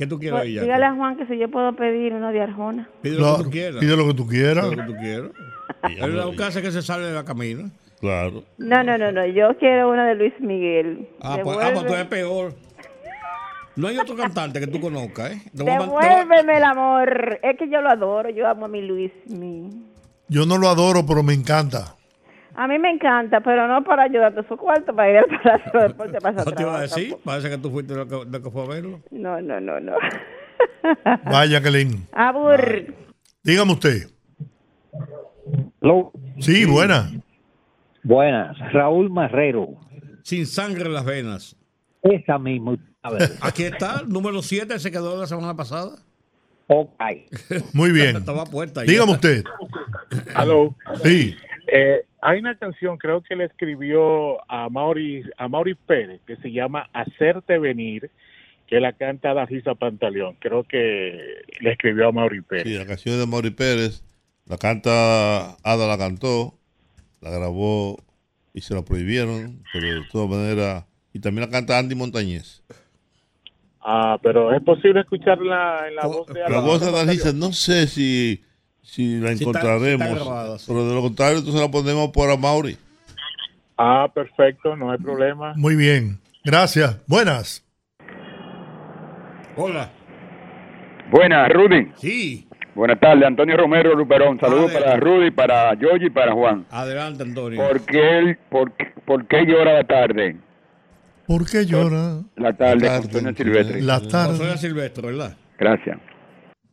¿Qué 0.03 0.07
tú 0.09 0.19
quieres 0.19 0.41
oír? 0.41 0.61
dígale 0.63 0.85
a 0.85 0.95
Juan 0.95 1.17
que 1.17 1.27
si 1.27 1.39
yo 1.39 1.49
puedo 1.49 1.77
pedir 1.77 2.13
uno 2.13 2.33
de 2.33 2.41
Arjona. 2.41 2.89
Pide 3.03 3.15
lo 3.15 3.21
Claro, 3.21 3.37
que 3.39 3.45
tú 3.45 3.51
quieras. 3.51 3.81
pide 3.81 3.97
lo 3.97 4.07
que 4.09 4.15
tú 4.15 4.27
quieras. 4.27 4.67
Pide 4.67 4.77
lo 4.77 4.83
que 4.83 4.93
tú 4.93 4.99
quieras. 4.99 5.31
Es 6.33 6.37
que 6.37 6.43
hace 6.45 6.63
que 6.63 6.71
se 6.73 6.83
sale 6.83 7.07
de 7.07 7.13
la 7.15 7.25
camino. 7.25 7.71
Claro. 8.01 8.43
No, 8.59 8.83
no, 8.83 8.99
no, 8.99 9.13
no, 9.13 9.25
yo 9.27 9.57
quiero 9.59 9.91
uno 9.91 10.05
de 10.05 10.17
Luis 10.17 10.33
Miguel. 10.41 11.09
Ah, 11.21 11.39
pues, 11.43 11.57
ah, 11.61 11.71
pues 11.73 11.87
tú 11.87 11.95
eres 11.95 12.07
peor. 12.07 12.55
No 13.77 13.87
hay 13.89 13.97
otro 13.97 14.17
cantante 14.17 14.59
que 14.59 14.67
tú 14.67 14.81
conozcas, 14.81 15.31
¿eh? 15.33 15.43
Te 15.57 15.63
Devuélveme 15.63 16.57
el 16.57 16.65
amor. 16.65 17.39
Es 17.43 17.57
que 17.57 17.71
yo 17.71 17.81
lo 17.81 17.91
adoro, 17.91 18.29
yo 18.31 18.49
amo 18.49 18.65
a 18.67 18.69
mi 18.69 18.83
Luis. 18.83 19.13
Mi. 19.29 19.71
Yo 20.29 20.47
no 20.47 20.59
lo 20.59 20.69
adoro, 20.69 21.07
pero 21.07 21.23
me 21.23 21.33
encanta. 21.33 21.95
A 22.55 22.69
mí 22.69 22.79
me 22.79 22.91
encanta, 22.91 23.41
pero 23.41 23.67
no 23.67 23.83
para 23.85 24.05
ayudarte 24.05 24.41
a 24.41 24.49
su 24.49 24.57
cuarto, 24.57 24.95
para 24.95 25.11
ir 25.11 25.17
al 25.19 25.25
palacio 25.27 25.81
de 25.81 25.89
deporte 25.89 26.19
para 26.21 26.45
No 26.45 26.53
te 26.53 26.63
iba 26.63 26.77
a 26.79 26.81
decir, 26.83 27.09
tampoco. 27.11 27.23
parece 27.25 27.51
que 27.51 27.59
tú 27.59 27.71
fuiste 27.71 27.95
lo 27.95 28.07
que, 28.09 28.43
que 28.43 28.51
fue 28.51 28.63
a 28.65 28.67
verlo. 28.69 29.01
No, 29.11 29.41
no, 29.41 29.61
no, 29.61 29.81
no. 29.81 29.93
Vaya, 31.25 31.63
Kelin. 31.63 32.07
Abur. 32.13 32.95
Dígame 33.43 33.73
usted. 33.73 34.09
Lo- 35.81 36.13
Sí, 36.39 36.65
buena. 36.65 37.11
Buenas, 38.03 38.57
Raúl 38.73 39.11
Marrero. 39.11 39.69
Sin 40.23 40.47
sangre 40.47 40.85
en 40.87 40.93
las 40.95 41.05
venas. 41.05 41.57
Esa 42.03 42.39
misma. 42.39 42.77
A 43.03 43.11
ver, 43.11 43.31
Aquí 43.41 43.65
está, 43.65 44.03
número 44.07 44.43
7, 44.43 44.79
se 44.79 44.91
quedó 44.91 45.19
la 45.19 45.27
semana 45.27 45.55
pasada. 45.57 45.97
ok. 46.69 46.91
Muy 47.73 47.93
bien. 47.93 48.17
Estaba 48.17 48.45
puerta. 48.45 48.83
Dígame 48.83 49.13
usted. 49.13 49.45
Aló. 50.35 50.75
Sí. 51.03 51.35
Eh, 51.73 52.05
hay 52.23 52.39
una 52.39 52.57
canción, 52.57 52.99
creo 52.99 53.21
que 53.21 53.35
le 53.35 53.47
escribió 53.47 54.41
a 54.51 54.69
Mauri, 54.69 55.25
a 55.37 55.49
Mauri 55.49 55.75
Pérez, 55.75 56.21
que 56.25 56.37
se 56.37 56.53
llama 56.53 56.89
Hacerte 56.93 57.59
Venir, 57.59 58.13
que 58.69 58.79
la 58.79 58.93
canta 58.93 59.35
Darisa 59.35 59.75
Pantaleón. 59.75 60.37
Creo 60.39 60.63
que 60.63 61.43
le 61.61 61.73
escribió 61.73 62.09
a 62.09 62.13
Mauri 62.13 62.41
Pérez. 62.41 62.65
Sí, 62.65 62.79
la 62.79 62.87
canción 62.87 63.19
de 63.19 63.27
Mauri 63.27 63.51
Pérez, 63.51 64.05
la 64.47 64.57
canta, 64.57 65.57
Ada 65.65 65.89
la 65.89 65.99
cantó, 65.99 66.55
la 67.21 67.31
grabó 67.31 67.97
y 68.55 68.61
se 68.61 68.73
la 68.73 68.83
prohibieron, 68.83 69.65
pero 69.73 69.87
de 69.89 70.07
todas 70.13 70.31
maneras, 70.31 70.85
y 71.13 71.19
también 71.19 71.49
la 71.49 71.53
canta 71.53 71.77
Andy 71.77 71.97
Montañez. 71.97 72.63
Ah, 73.81 74.17
pero 74.23 74.55
es 74.55 74.63
posible 74.63 75.01
escucharla 75.01 75.89
en 75.89 75.97
la 75.97 76.07
voz 76.07 76.29
de 76.29 76.41
La 76.41 76.61
voz 76.61 76.81
de 76.81 76.93
Darisa, 76.93 77.33
no 77.33 77.53
sé 77.53 77.89
si, 77.89 78.45
si 78.83 79.19
la 79.19 79.29
Si 79.29 79.33
está- 79.35 79.45
encontraremos, 79.45 80.07
está 80.09 80.25
grabada, 80.25 80.59
sí. 80.59 80.65
pero 80.69 80.87
de 80.89 80.95
lo 80.95 81.01
contrario, 81.03 81.39
entonces 81.39 81.61
la 81.61 81.71
ponemos 81.71 82.11
por 82.11 82.31
a 82.31 82.37
Mauri. 82.37 82.77
Ah, 83.79 84.09
perfecto, 84.15 84.77
no 84.77 84.91
hay 84.91 84.99
problema. 84.99 85.55
Muy 85.57 85.75
bien. 85.77 86.19
Gracias. 86.45 86.99
Buenas. 87.07 87.65
Hola. 89.57 89.91
Buenas, 91.11 91.49
Rudy. 91.51 91.93
Sí. 91.97 92.49
Buenas 92.75 92.99
tardes, 93.01 93.25
Antonio 93.27 93.57
Romero 93.57 93.95
Luperón. 93.95 94.39
Saludos 94.41 94.73
para 94.73 94.97
Rudy, 94.97 95.31
para 95.31 95.75
Yogi 95.75 96.07
y 96.07 96.11
para 96.11 96.33
Juan. 96.33 96.65
Adelante, 96.71 97.23
Antonio. 97.23 97.61
¿Por 97.61 97.83
qué, 97.85 98.39
por, 98.51 98.73
por 99.05 99.27
qué 99.27 99.45
llora 99.45 99.75
la 99.75 99.85
tarde? 99.85 100.37
¿Por 101.27 101.49
qué 101.49 101.67
llora? 101.67 102.21
La 102.37 102.53
tarde, 102.57 102.89
con 102.89 103.11
Sonia 103.13 103.35
Silvestre. 103.35 103.83
La 103.83 104.01
tarde. 104.01 104.37
Sonia 104.39 104.57
Silvestre, 104.57 105.07
¿verdad? 105.07 105.37
Gracias. 105.59 105.99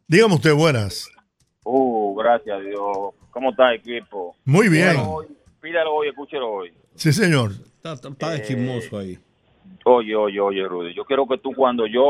Dígame 0.08 0.36
usted, 0.36 0.54
buenas. 0.54 1.10
Uh, 1.64 2.16
gracias 2.16 2.58
a 2.58 2.60
Dios. 2.60 3.14
¿Cómo 3.32 3.52
está, 3.52 3.74
equipo? 3.74 4.36
Muy 4.46 4.70
bien. 4.70 4.92
Pídalo 4.92 5.12
hoy, 5.12 5.28
Pídalo 5.62 5.94
hoy, 5.94 6.08
escúchelo 6.10 6.52
hoy. 6.52 6.74
Sí, 6.96 7.14
señor. 7.14 7.52
Está, 7.52 7.94
está 7.94 8.42
chismoso 8.42 8.98
ahí. 8.98 9.18
Oye, 9.86 10.16
oye, 10.16 10.40
oye, 10.40 10.68
Rudy. 10.68 10.94
Yo 10.94 11.06
quiero 11.06 11.28
que 11.28 11.38
tú 11.38 11.54
cuando 11.54 11.86
yo 11.88 12.08